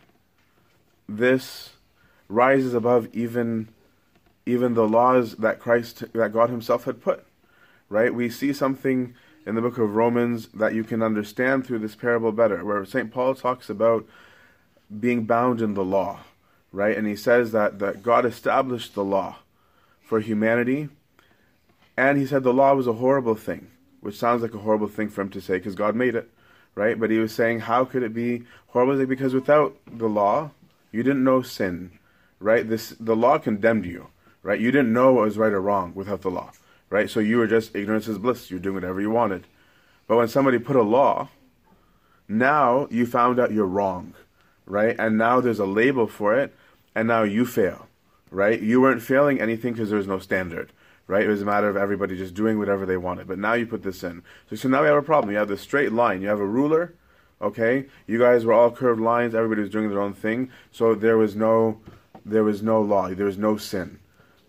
this 1.10 1.72
rises 2.30 2.74
above 2.74 3.08
even 3.12 3.68
even 4.46 4.76
the 4.76 4.88
laws 4.88 5.36
that 5.38 5.60
Christ 5.60 6.04
that 6.14 6.32
God 6.32 6.50
himself 6.50 6.86
had 6.86 7.02
put 7.02 7.26
right 7.90 8.14
we 8.14 8.30
see 8.30 8.54
something 8.54 9.16
in 9.46 9.56
the 9.56 9.62
book 9.62 9.78
of 9.78 9.96
Romans 9.96 10.48
that 10.50 10.74
you 10.74 10.84
can 10.84 11.02
understand 11.02 11.66
through 11.66 11.80
this 11.80 11.96
parable 11.96 12.32
better 12.32 12.64
where 12.64 12.86
St 12.86 13.12
Paul 13.12 13.36
talks 13.36 13.70
about 13.70 14.06
being 15.00 15.26
bound 15.26 15.62
in 15.62 15.74
the 15.74 15.84
law 15.84 16.20
right 16.72 16.98
and 16.98 17.08
he 17.08 17.16
says 17.16 17.52
that 17.52 17.80
that 17.80 18.04
God 18.04 18.26
established 18.26 18.94
the 18.94 19.04
law 19.04 19.38
for 20.02 20.20
humanity 20.20 20.90
and 21.98 22.18
he 22.18 22.26
said 22.26 22.44
the 22.44 22.54
law 22.54 22.74
was 22.74 22.88
a 22.88 22.94
horrible 22.94 23.36
thing 23.36 23.68
which 24.02 24.18
sounds 24.18 24.42
like 24.42 24.54
a 24.54 24.60
horrible 24.60 24.88
thing 24.88 25.10
for 25.10 25.22
him 25.22 25.30
to 25.30 25.42
say 25.42 25.58
because 25.58 25.76
God 25.76 25.96
made 25.96 26.16
it 26.16 26.30
right? 26.76 27.00
But 27.00 27.12
he 27.12 27.20
was 27.20 27.34
saying, 27.34 27.62
how 27.62 27.86
could 27.86 28.04
it 28.04 28.14
be 28.14 28.44
horrible? 28.68 29.06
Because 29.06 29.34
without 29.34 29.76
the 29.86 30.08
law, 30.08 30.52
you 30.92 31.04
didn't 31.04 31.24
know 31.24 31.42
sin, 31.42 31.92
right? 32.40 32.68
This 32.68 32.96
the 33.00 33.16
law 33.16 33.38
condemned 33.38 33.86
you, 33.86 34.08
right? 34.44 34.60
You 34.60 34.72
didn't 34.72 34.94
know 34.94 35.14
what 35.14 35.26
was 35.26 35.38
right 35.38 35.54
or 35.54 35.62
wrong 35.62 35.94
without 35.96 36.22
the 36.22 36.32
law, 36.32 36.52
right? 36.92 37.10
So 37.10 37.20
you 37.20 37.38
were 37.38 37.48
just 37.48 37.76
ignorance 37.76 38.08
is 38.08 38.20
bliss. 38.20 38.52
You're 38.52 38.60
doing 38.60 38.76
whatever 38.76 39.02
you 39.02 39.10
wanted. 39.10 39.48
But 40.08 40.18
when 40.18 40.28
somebody 40.28 40.60
put 40.60 40.76
a 40.76 40.84
law, 40.84 41.30
now 42.28 42.88
you 42.92 43.06
found 43.06 43.40
out 43.40 43.52
you're 43.52 43.66
wrong, 43.66 44.14
right? 44.66 44.96
And 45.00 45.18
now 45.18 45.40
there's 45.40 45.60
a 45.60 45.66
label 45.66 46.06
for 46.06 46.38
it, 46.38 46.54
and 46.94 47.08
now 47.08 47.24
you 47.24 47.46
fail, 47.46 47.88
right? 48.30 48.62
You 48.62 48.82
weren't 48.82 49.02
failing 49.02 49.40
anything 49.40 49.74
because 49.74 49.90
there 49.90 49.98
was 49.98 50.08
no 50.08 50.20
standard, 50.20 50.74
right? 51.08 51.24
It 51.24 51.30
was 51.30 51.42
a 51.42 51.46
matter 51.46 51.70
of 51.70 51.78
everybody 51.78 52.18
just 52.18 52.34
doing 52.34 52.60
whatever 52.60 52.86
they 52.86 52.98
wanted. 52.98 53.26
But 53.26 53.40
now 53.40 53.54
you 53.54 53.66
put 53.66 53.84
this 53.84 54.04
in. 54.04 54.22
So, 54.50 54.58
so 54.58 54.70
now 54.70 54.82
we 54.82 54.88
have 54.88 54.98
a 54.98 55.02
problem. 55.02 55.32
You 55.32 55.38
have 55.38 55.48
this 55.48 55.62
straight 55.62 55.94
line. 55.94 56.22
You 56.22 56.28
have 56.28 56.40
a 56.40 56.46
ruler, 56.46 56.94
okay? 57.42 57.86
You 58.06 58.20
guys 58.20 58.44
were 58.44 58.54
all 58.54 58.70
curved 58.70 59.02
lines. 59.02 59.34
Everybody 59.34 59.62
was 59.62 59.72
doing 59.72 59.90
their 59.90 60.02
own 60.02 60.14
thing. 60.14 60.52
So 60.74 60.94
there 60.94 61.18
was 61.18 61.38
no, 61.38 61.80
there 62.26 62.44
was 62.44 62.62
no 62.62 62.82
law. 62.82 63.08
There 63.08 63.26
was 63.26 63.38
no 63.38 63.56
sin. 63.56 64.00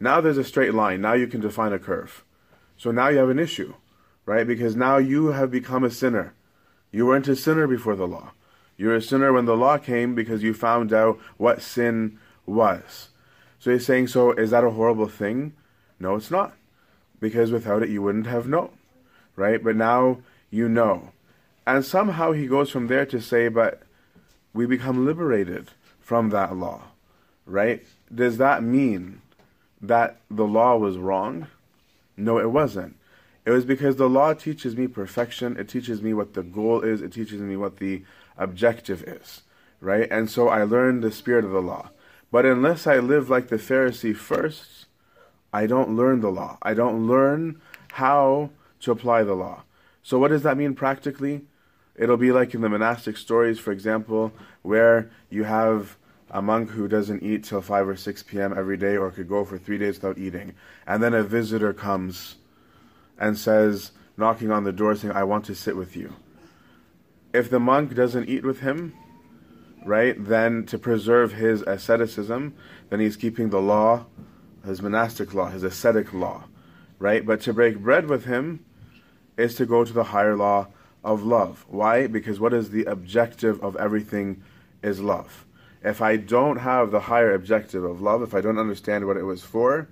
Now 0.00 0.20
there's 0.20 0.38
a 0.38 0.44
straight 0.44 0.74
line. 0.74 1.00
Now 1.00 1.12
you 1.12 1.28
can 1.28 1.40
define 1.40 1.72
a 1.72 1.78
curve. 1.78 2.24
So 2.82 2.90
now 2.90 3.10
you 3.10 3.18
have 3.18 3.28
an 3.28 3.38
issue, 3.38 3.74
right? 4.26 4.44
Because 4.44 4.74
now 4.74 4.96
you 4.96 5.28
have 5.28 5.52
become 5.52 5.84
a 5.84 5.90
sinner. 5.90 6.34
You 6.90 7.06
weren't 7.06 7.28
a 7.28 7.36
sinner 7.36 7.68
before 7.68 7.94
the 7.94 8.08
law. 8.08 8.32
You're 8.76 8.96
a 8.96 9.00
sinner 9.00 9.32
when 9.32 9.44
the 9.44 9.56
law 9.56 9.78
came 9.78 10.16
because 10.16 10.42
you 10.42 10.52
found 10.52 10.92
out 10.92 11.20
what 11.36 11.62
sin 11.62 12.18
was. 12.44 13.10
So 13.60 13.70
he's 13.70 13.86
saying, 13.86 14.08
so 14.08 14.32
is 14.32 14.50
that 14.50 14.64
a 14.64 14.70
horrible 14.70 15.06
thing? 15.06 15.52
No, 16.00 16.16
it's 16.16 16.32
not. 16.32 16.54
Because 17.20 17.52
without 17.52 17.84
it, 17.84 17.88
you 17.88 18.02
wouldn't 18.02 18.26
have 18.26 18.48
known, 18.48 18.70
right? 19.36 19.62
But 19.62 19.76
now 19.76 20.18
you 20.50 20.68
know. 20.68 21.12
And 21.64 21.84
somehow 21.84 22.32
he 22.32 22.48
goes 22.48 22.70
from 22.70 22.88
there 22.88 23.06
to 23.06 23.20
say, 23.20 23.46
but 23.46 23.82
we 24.52 24.66
become 24.66 25.06
liberated 25.06 25.68
from 26.00 26.30
that 26.30 26.56
law, 26.56 26.82
right? 27.46 27.86
Does 28.12 28.38
that 28.38 28.64
mean 28.64 29.22
that 29.80 30.16
the 30.28 30.48
law 30.48 30.76
was 30.76 30.98
wrong? 30.98 31.46
No, 32.16 32.38
it 32.38 32.50
wasn't. 32.50 32.96
It 33.44 33.50
was 33.50 33.64
because 33.64 33.96
the 33.96 34.08
law 34.08 34.34
teaches 34.34 34.76
me 34.76 34.86
perfection. 34.86 35.56
It 35.56 35.68
teaches 35.68 36.00
me 36.00 36.14
what 36.14 36.34
the 36.34 36.42
goal 36.42 36.82
is. 36.82 37.02
It 37.02 37.12
teaches 37.12 37.40
me 37.40 37.56
what 37.56 37.78
the 37.78 38.04
objective 38.38 39.02
is, 39.02 39.42
right? 39.80 40.08
And 40.10 40.30
so 40.30 40.48
I 40.48 40.62
learned 40.62 41.02
the 41.02 41.10
spirit 41.10 41.44
of 41.44 41.50
the 41.50 41.62
law. 41.62 41.90
But 42.30 42.46
unless 42.46 42.86
I 42.86 42.98
live 42.98 43.28
like 43.28 43.48
the 43.48 43.56
Pharisee 43.56 44.16
first, 44.16 44.86
I 45.52 45.66
don't 45.66 45.96
learn 45.96 46.20
the 46.20 46.30
law. 46.30 46.56
I 46.62 46.72
don't 46.72 47.06
learn 47.06 47.60
how 47.92 48.50
to 48.80 48.90
apply 48.90 49.24
the 49.24 49.34
law. 49.34 49.64
So 50.02 50.18
what 50.18 50.28
does 50.28 50.42
that 50.42 50.56
mean 50.56 50.74
practically? 50.74 51.42
It'll 51.94 52.16
be 52.16 52.32
like 52.32 52.54
in 52.54 52.62
the 52.62 52.68
monastic 52.68 53.16
stories, 53.16 53.58
for 53.58 53.70
example, 53.70 54.32
where 54.62 55.10
you 55.28 55.44
have 55.44 55.98
a 56.32 56.40
monk 56.40 56.70
who 56.70 56.88
doesn't 56.88 57.22
eat 57.22 57.44
till 57.44 57.60
5 57.60 57.88
or 57.88 57.96
6 57.96 58.22
p.m. 58.22 58.56
every 58.56 58.78
day 58.78 58.96
or 58.96 59.10
could 59.10 59.28
go 59.28 59.44
for 59.44 59.58
three 59.58 59.76
days 59.76 59.96
without 59.96 60.18
eating. 60.18 60.54
And 60.86 61.02
then 61.02 61.12
a 61.12 61.22
visitor 61.22 61.74
comes 61.74 62.36
and 63.18 63.38
says, 63.38 63.92
knocking 64.16 64.50
on 64.50 64.64
the 64.64 64.72
door, 64.72 64.94
saying, 64.96 65.12
I 65.12 65.24
want 65.24 65.44
to 65.46 65.54
sit 65.54 65.76
with 65.76 65.94
you. 65.94 66.14
If 67.34 67.50
the 67.50 67.60
monk 67.60 67.94
doesn't 67.94 68.28
eat 68.28 68.44
with 68.44 68.60
him, 68.60 68.94
right, 69.84 70.16
then 70.18 70.64
to 70.66 70.78
preserve 70.78 71.34
his 71.34 71.60
asceticism, 71.62 72.54
then 72.88 73.00
he's 73.00 73.16
keeping 73.16 73.50
the 73.50 73.60
law, 73.60 74.06
his 74.64 74.80
monastic 74.80 75.34
law, 75.34 75.50
his 75.50 75.62
ascetic 75.62 76.14
law, 76.14 76.44
right? 76.98 77.26
But 77.26 77.42
to 77.42 77.52
break 77.52 77.78
bread 77.78 78.08
with 78.08 78.24
him 78.24 78.64
is 79.36 79.54
to 79.56 79.66
go 79.66 79.84
to 79.84 79.92
the 79.92 80.04
higher 80.04 80.36
law 80.36 80.68
of 81.04 81.24
love. 81.24 81.66
Why? 81.68 82.06
Because 82.06 82.40
what 82.40 82.54
is 82.54 82.70
the 82.70 82.84
objective 82.84 83.62
of 83.62 83.76
everything 83.76 84.42
is 84.82 85.00
love 85.00 85.44
if 85.84 86.00
I 86.00 86.16
don't 86.16 86.58
have 86.58 86.90
the 86.90 87.00
higher 87.00 87.34
objective 87.34 87.84
of 87.84 88.00
love, 88.00 88.22
if 88.22 88.34
I 88.34 88.40
don't 88.40 88.58
understand 88.58 89.06
what 89.06 89.16
it 89.16 89.24
was 89.24 89.42
for, 89.42 89.88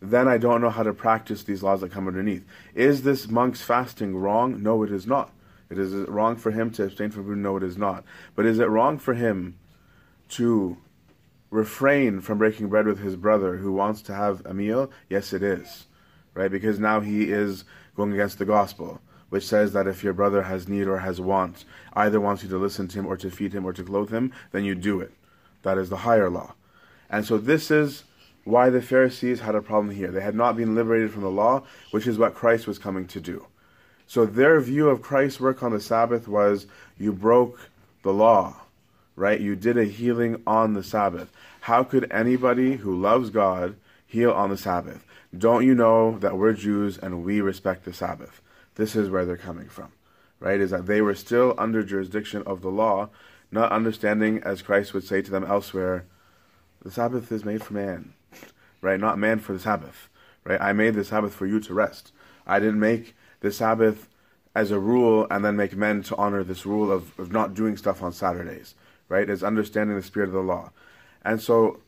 then 0.00 0.28
I 0.28 0.38
don't 0.38 0.60
know 0.60 0.70
how 0.70 0.82
to 0.82 0.92
practice 0.92 1.42
these 1.42 1.62
laws 1.62 1.80
that 1.80 1.92
come 1.92 2.06
underneath. 2.06 2.44
Is 2.74 3.02
this 3.02 3.28
monk's 3.28 3.62
fasting 3.62 4.16
wrong? 4.16 4.62
No, 4.62 4.82
it 4.82 4.92
is 4.92 5.06
not. 5.06 5.32
It 5.70 5.78
is 5.78 5.92
wrong 6.08 6.36
for 6.36 6.50
him 6.50 6.70
to 6.72 6.84
abstain 6.84 7.10
from 7.10 7.26
food? 7.26 7.38
No, 7.38 7.56
it 7.56 7.62
is 7.62 7.76
not. 7.76 8.04
But 8.34 8.46
is 8.46 8.58
it 8.58 8.68
wrong 8.68 8.98
for 8.98 9.14
him 9.14 9.58
to 10.30 10.78
refrain 11.50 12.20
from 12.20 12.38
breaking 12.38 12.68
bread 12.68 12.86
with 12.86 13.00
his 13.00 13.16
brother 13.16 13.56
who 13.56 13.72
wants 13.72 14.02
to 14.02 14.14
have 14.14 14.44
a 14.46 14.54
meal? 14.54 14.90
Yes, 15.08 15.32
it 15.32 15.42
is. 15.42 15.86
Right? 16.34 16.50
Because 16.50 16.78
now 16.78 17.00
he 17.00 17.30
is 17.30 17.64
going 17.96 18.12
against 18.12 18.38
the 18.38 18.44
gospel, 18.44 19.00
which 19.28 19.46
says 19.46 19.72
that 19.72 19.88
if 19.88 20.04
your 20.04 20.12
brother 20.12 20.42
has 20.42 20.68
need 20.68 20.86
or 20.86 20.98
has 20.98 21.20
want, 21.20 21.64
either 21.94 22.20
wants 22.20 22.42
you 22.42 22.48
to 22.48 22.58
listen 22.58 22.88
to 22.88 22.98
him 23.00 23.06
or 23.06 23.16
to 23.16 23.30
feed 23.30 23.52
him 23.52 23.64
or 23.64 23.72
to 23.72 23.82
clothe 23.82 24.10
him, 24.10 24.32
then 24.52 24.64
you 24.64 24.74
do 24.74 25.00
it. 25.00 25.12
That 25.62 25.78
is 25.78 25.88
the 25.88 25.98
higher 25.98 26.30
law. 26.30 26.54
And 27.10 27.24
so 27.24 27.38
this 27.38 27.70
is 27.70 28.04
why 28.44 28.70
the 28.70 28.82
Pharisees 28.82 29.40
had 29.40 29.54
a 29.54 29.62
problem 29.62 29.94
here. 29.94 30.10
They 30.10 30.22
had 30.22 30.34
not 30.34 30.56
been 30.56 30.74
liberated 30.74 31.10
from 31.10 31.22
the 31.22 31.30
law, 31.30 31.62
which 31.90 32.06
is 32.06 32.18
what 32.18 32.34
Christ 32.34 32.66
was 32.66 32.78
coming 32.78 33.06
to 33.08 33.20
do. 33.20 33.46
So 34.06 34.24
their 34.24 34.58
view 34.60 34.88
of 34.88 35.02
Christ's 35.02 35.40
work 35.40 35.62
on 35.62 35.72
the 35.72 35.80
Sabbath 35.80 36.26
was 36.26 36.66
you 36.98 37.12
broke 37.12 37.68
the 38.02 38.12
law, 38.12 38.56
right? 39.16 39.40
You 39.40 39.54
did 39.54 39.76
a 39.76 39.84
healing 39.84 40.42
on 40.46 40.72
the 40.72 40.82
Sabbath. 40.82 41.30
How 41.60 41.84
could 41.84 42.10
anybody 42.10 42.76
who 42.76 42.98
loves 42.98 43.28
God 43.28 43.76
heal 44.06 44.32
on 44.32 44.48
the 44.48 44.56
Sabbath? 44.56 45.04
Don't 45.36 45.66
you 45.66 45.74
know 45.74 46.18
that 46.20 46.38
we're 46.38 46.54
Jews 46.54 46.96
and 46.96 47.22
we 47.22 47.42
respect 47.42 47.84
the 47.84 47.92
Sabbath? 47.92 48.40
This 48.76 48.96
is 48.96 49.10
where 49.10 49.26
they're 49.26 49.36
coming 49.36 49.68
from, 49.68 49.92
right? 50.40 50.58
Is 50.58 50.70
that 50.70 50.86
they 50.86 51.02
were 51.02 51.14
still 51.14 51.54
under 51.58 51.82
jurisdiction 51.82 52.42
of 52.46 52.62
the 52.62 52.70
law, 52.70 53.10
not 53.50 53.72
understanding, 53.72 54.42
as 54.44 54.62
Christ 54.62 54.94
would 54.94 55.04
say 55.04 55.22
to 55.22 55.30
them 55.30 55.44
elsewhere, 55.44 56.04
the 56.82 56.90
Sabbath 56.90 57.32
is 57.32 57.44
made 57.44 57.62
for 57.62 57.74
man, 57.74 58.12
right? 58.80 59.00
Not 59.00 59.18
man 59.18 59.38
for 59.38 59.52
the 59.52 59.58
Sabbath, 59.58 60.08
right? 60.44 60.60
I 60.60 60.72
made 60.72 60.94
the 60.94 61.04
Sabbath 61.04 61.34
for 61.34 61.46
you 61.46 61.60
to 61.60 61.74
rest. 61.74 62.12
I 62.46 62.58
didn't 62.58 62.80
make 62.80 63.16
the 63.40 63.52
Sabbath 63.52 64.08
as 64.54 64.70
a 64.70 64.78
rule 64.78 65.26
and 65.30 65.44
then 65.44 65.56
make 65.56 65.76
men 65.76 66.02
to 66.02 66.16
honor 66.16 66.42
this 66.42 66.66
rule 66.66 66.90
of, 66.90 67.18
of 67.18 67.30
not 67.32 67.54
doing 67.54 67.76
stuff 67.76 68.02
on 68.02 68.12
Saturdays, 68.12 68.74
right? 69.08 69.28
Is 69.28 69.44
understanding 69.44 69.96
the 69.96 70.02
spirit 70.02 70.28
of 70.28 70.34
the 70.34 70.40
law. 70.40 70.70
And 71.24 71.40
so 71.40 71.80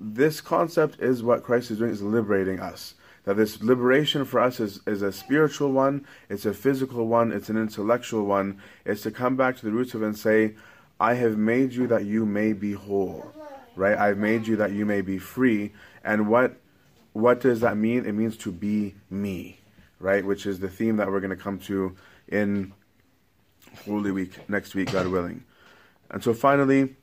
this 0.00 0.40
concept 0.40 1.00
is 1.00 1.22
what 1.22 1.44
Christ 1.44 1.70
is 1.70 1.78
doing, 1.78 1.90
is 1.90 2.02
liberating 2.02 2.60
us. 2.60 2.94
That 3.24 3.36
this 3.36 3.62
liberation 3.62 4.24
for 4.24 4.40
us 4.40 4.58
is, 4.58 4.80
is 4.84 5.02
a 5.02 5.12
spiritual 5.12 5.70
one, 5.70 6.06
it's 6.28 6.44
a 6.44 6.52
physical 6.52 7.06
one, 7.06 7.30
it's 7.30 7.48
an 7.48 7.56
intellectual 7.56 8.24
one. 8.24 8.60
It's 8.84 9.02
to 9.02 9.12
come 9.12 9.36
back 9.36 9.56
to 9.58 9.64
the 9.64 9.70
roots 9.70 9.94
of 9.94 10.02
it 10.02 10.06
and 10.06 10.18
say, 10.18 10.54
I 11.02 11.14
have 11.14 11.36
made 11.36 11.74
you 11.74 11.88
that 11.88 12.04
you 12.04 12.24
may 12.24 12.52
be 12.52 12.74
whole, 12.74 13.32
right? 13.74 13.98
I've 13.98 14.18
made 14.18 14.46
you 14.46 14.54
that 14.56 14.70
you 14.70 14.86
may 14.86 15.00
be 15.00 15.18
free. 15.18 15.72
And 16.04 16.28
what 16.28 16.60
what 17.12 17.40
does 17.40 17.58
that 17.60 17.76
mean? 17.76 18.06
It 18.06 18.12
means 18.12 18.36
to 18.38 18.52
be 18.52 18.94
me, 19.10 19.58
right? 19.98 20.24
Which 20.24 20.46
is 20.46 20.60
the 20.60 20.68
theme 20.68 20.98
that 20.98 21.10
we're 21.10 21.18
going 21.18 21.36
to 21.36 21.42
come 21.42 21.58
to 21.70 21.96
in 22.28 22.72
Holy 23.84 24.12
Week 24.12 24.48
next 24.48 24.76
week, 24.76 24.92
God 24.92 25.08
willing. 25.08 25.42
And 26.08 26.22
so 26.22 26.32
finally, 26.32 26.94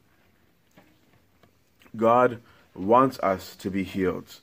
God 1.98 2.42
wants 2.74 3.20
us 3.20 3.54
to 3.58 3.70
be 3.70 3.84
healed. 3.84 4.40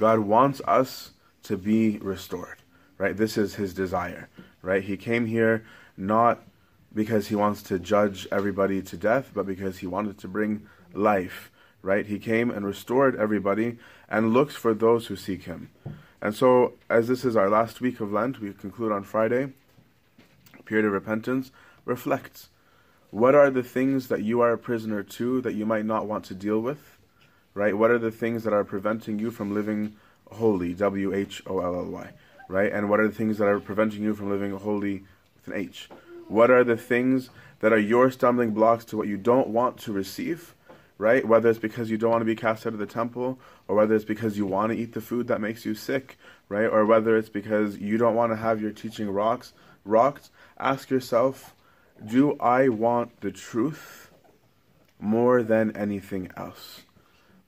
God 0.00 0.18
wants 0.18 0.60
us 0.66 1.12
to 1.44 1.56
be 1.56 1.98
restored, 1.98 2.58
right? 2.98 3.16
This 3.16 3.38
is 3.38 3.54
his 3.54 3.72
desire, 3.72 4.28
right? 4.62 4.82
He 4.82 4.96
came 4.96 5.26
here 5.26 5.64
not 5.96 6.42
because 6.96 7.28
he 7.28 7.34
wants 7.34 7.62
to 7.62 7.78
judge 7.78 8.26
everybody 8.32 8.80
to 8.80 8.96
death, 8.96 9.30
but 9.34 9.46
because 9.46 9.78
he 9.78 9.86
wanted 9.86 10.16
to 10.16 10.26
bring 10.26 10.66
life, 10.94 11.52
right? 11.82 12.06
He 12.06 12.18
came 12.18 12.50
and 12.50 12.64
restored 12.64 13.14
everybody 13.16 13.76
and 14.08 14.32
looks 14.32 14.56
for 14.56 14.72
those 14.72 15.06
who 15.06 15.14
seek 15.14 15.44
him. 15.44 15.70
And 16.22 16.34
so, 16.34 16.72
as 16.88 17.06
this 17.06 17.22
is 17.22 17.36
our 17.36 17.50
last 17.50 17.82
week 17.82 18.00
of 18.00 18.12
Lent, 18.12 18.40
we 18.40 18.50
conclude 18.54 18.92
on 18.92 19.02
Friday, 19.02 19.52
period 20.64 20.86
of 20.86 20.92
repentance, 20.92 21.52
reflect. 21.84 22.48
What 23.10 23.34
are 23.34 23.50
the 23.50 23.62
things 23.62 24.08
that 24.08 24.22
you 24.22 24.40
are 24.40 24.52
a 24.52 24.58
prisoner 24.58 25.02
to 25.02 25.42
that 25.42 25.54
you 25.54 25.66
might 25.66 25.84
not 25.84 26.06
want 26.06 26.24
to 26.24 26.34
deal 26.34 26.60
with? 26.60 26.96
Right? 27.52 27.76
What 27.76 27.90
are 27.90 27.98
the 27.98 28.10
things 28.10 28.42
that 28.44 28.54
are 28.54 28.64
preventing 28.64 29.18
you 29.18 29.30
from 29.30 29.52
living 29.52 29.96
wholly? 30.32 30.72
W 30.72 31.12
H 31.14 31.42
O 31.46 31.60
L 31.60 31.74
L 31.74 31.84
Y. 31.84 32.10
Right? 32.48 32.72
And 32.72 32.88
what 32.88 33.00
are 33.00 33.08
the 33.08 33.14
things 33.14 33.36
that 33.36 33.48
are 33.48 33.60
preventing 33.60 34.02
you 34.02 34.14
from 34.14 34.30
living 34.30 34.56
holy 34.56 35.04
with 35.34 35.46
an 35.46 35.60
H? 35.60 35.90
What 36.28 36.50
are 36.50 36.64
the 36.64 36.76
things 36.76 37.30
that 37.60 37.72
are 37.72 37.78
your 37.78 38.10
stumbling 38.10 38.50
blocks 38.50 38.84
to 38.86 38.96
what 38.96 39.08
you 39.08 39.16
don't 39.16 39.48
want 39.48 39.78
to 39.78 39.92
receive? 39.92 40.54
Right? 40.98 41.26
Whether 41.26 41.50
it's 41.50 41.58
because 41.58 41.90
you 41.90 41.98
don't 41.98 42.10
want 42.10 42.22
to 42.22 42.26
be 42.26 42.34
cast 42.34 42.66
out 42.66 42.72
of 42.72 42.78
the 42.78 42.86
temple, 42.86 43.38
or 43.68 43.76
whether 43.76 43.94
it's 43.94 44.04
because 44.04 44.38
you 44.38 44.46
want 44.46 44.72
to 44.72 44.78
eat 44.78 44.94
the 44.94 45.00
food 45.00 45.28
that 45.28 45.40
makes 45.40 45.66
you 45.66 45.74
sick, 45.74 46.18
right? 46.48 46.64
Or 46.64 46.86
whether 46.86 47.16
it's 47.16 47.28
because 47.28 47.76
you 47.76 47.98
don't 47.98 48.14
want 48.14 48.32
to 48.32 48.36
have 48.36 48.62
your 48.62 48.70
teaching 48.70 49.10
rocks 49.10 49.52
rocked, 49.84 50.30
ask 50.58 50.88
yourself, 50.88 51.54
do 52.04 52.36
I 52.38 52.68
want 52.68 53.20
the 53.20 53.30
truth 53.30 54.10
more 54.98 55.42
than 55.42 55.76
anything 55.76 56.30
else? 56.36 56.82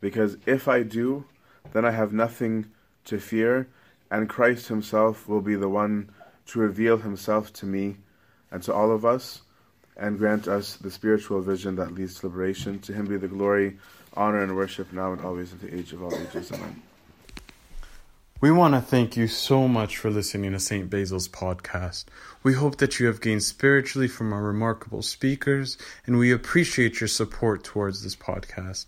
Because 0.00 0.36
if 0.46 0.68
I 0.68 0.82
do, 0.82 1.24
then 1.72 1.84
I 1.84 1.90
have 1.90 2.12
nothing 2.12 2.66
to 3.06 3.18
fear, 3.18 3.68
and 4.10 4.28
Christ 4.28 4.68
Himself 4.68 5.26
will 5.26 5.40
be 5.40 5.54
the 5.54 5.68
one 5.68 6.10
to 6.46 6.60
reveal 6.60 6.98
Himself 6.98 7.52
to 7.54 7.66
me 7.66 7.96
and 8.50 8.62
to 8.62 8.72
all 8.72 8.90
of 8.90 9.04
us, 9.04 9.42
and 9.96 10.18
grant 10.18 10.48
us 10.48 10.76
the 10.76 10.90
spiritual 10.90 11.40
vision 11.40 11.76
that 11.76 11.94
leads 11.94 12.20
to 12.20 12.26
liberation. 12.26 12.78
To 12.80 12.92
him 12.92 13.06
be 13.06 13.16
the 13.16 13.28
glory, 13.28 13.78
honor, 14.14 14.42
and 14.42 14.54
worship 14.56 14.92
now 14.92 15.12
and 15.12 15.20
always 15.20 15.52
at 15.52 15.61
the 15.61 15.74
age 15.74 15.92
of 15.92 16.02
all 16.02 16.14
ages. 16.14 16.52
Amen. 16.52 16.82
We 18.40 18.52
want 18.52 18.74
to 18.74 18.80
thank 18.80 19.16
you 19.16 19.26
so 19.26 19.66
much 19.66 19.96
for 19.96 20.11
listening 20.11 20.52
to 20.52 20.61
St. 20.61 20.88
Basil's 20.88 21.26
podcast. 21.26 22.04
We 22.44 22.54
hope 22.54 22.76
that 22.76 23.00
you 23.00 23.08
have 23.08 23.20
gained 23.20 23.42
spiritually 23.42 24.06
from 24.06 24.32
our 24.32 24.44
remarkable 24.44 25.02
speakers, 25.02 25.76
and 26.06 26.18
we 26.20 26.30
appreciate 26.30 27.00
your 27.00 27.08
support 27.08 27.64
towards 27.64 28.04
this 28.04 28.14
podcast. 28.14 28.87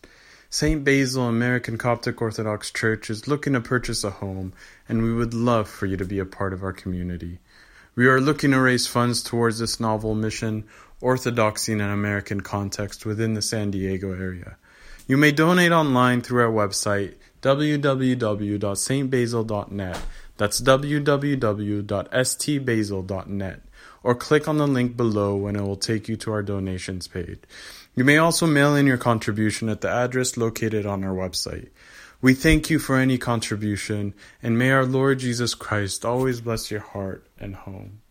St. 0.51 0.85
Basil 0.85 1.25
American 1.25 1.79
Coptic 1.79 2.23
Orthodox 2.23 2.70
Church 2.70 3.11
is 3.11 3.27
looking 3.27 3.55
to 3.55 3.61
purchase 3.61 4.05
a 4.05 4.11
home, 4.11 4.53
and 4.88 5.03
we 5.03 5.12
would 5.12 5.35
love 5.35 5.68
for 5.68 5.87
you 5.87 5.96
to 5.96 6.05
be 6.05 6.20
a 6.20 6.25
part 6.25 6.53
of 6.53 6.62
our 6.62 6.73
community. 6.73 7.40
We 8.01 8.07
are 8.07 8.17
looking 8.19 8.53
to 8.53 8.59
raise 8.59 8.87
funds 8.87 9.23
towards 9.23 9.59
this 9.59 9.79
novel 9.79 10.15
mission, 10.15 10.65
Orthodoxy 11.03 11.75
in 11.75 11.83
an 11.83 11.91
American 11.91 12.41
Context, 12.41 13.05
within 13.05 13.35
the 13.35 13.43
San 13.43 13.71
Diego 13.71 14.15
area. 14.15 14.57
You 15.07 15.19
may 15.19 15.33
donate 15.33 15.71
online 15.71 16.23
through 16.23 16.45
our 16.45 16.51
website, 16.51 17.17
www.stbasil.net. 17.43 19.99
That's 20.39 20.63
www.stbasil.net. 20.63 23.61
Or 24.03 24.15
click 24.15 24.49
on 24.49 24.57
the 24.57 24.67
link 24.67 24.97
below 24.97 25.47
and 25.47 25.59
it 25.59 25.63
will 25.63 25.77
take 25.77 26.09
you 26.09 26.17
to 26.17 26.33
our 26.33 26.43
donations 26.43 27.07
page. 27.07 27.41
You 27.95 28.05
may 28.05 28.17
also 28.17 28.47
mail 28.47 28.75
in 28.77 28.87
your 28.87 28.97
contribution 28.97 29.69
at 29.69 29.83
the 29.83 29.91
address 29.91 30.39
located 30.39 30.87
on 30.87 31.05
our 31.05 31.15
website. 31.15 31.69
We 32.23 32.33
thank 32.33 32.71
you 32.71 32.79
for 32.79 32.97
any 32.97 33.19
contribution, 33.19 34.15
and 34.43 34.59
may 34.59 34.71
our 34.71 34.87
Lord 34.87 35.19
Jesus 35.19 35.55
Christ 35.55 36.03
always 36.05 36.43
bless 36.43 36.71
your 36.71 36.81
heart 36.81 37.27
and 37.40 37.55
home. 37.55 38.03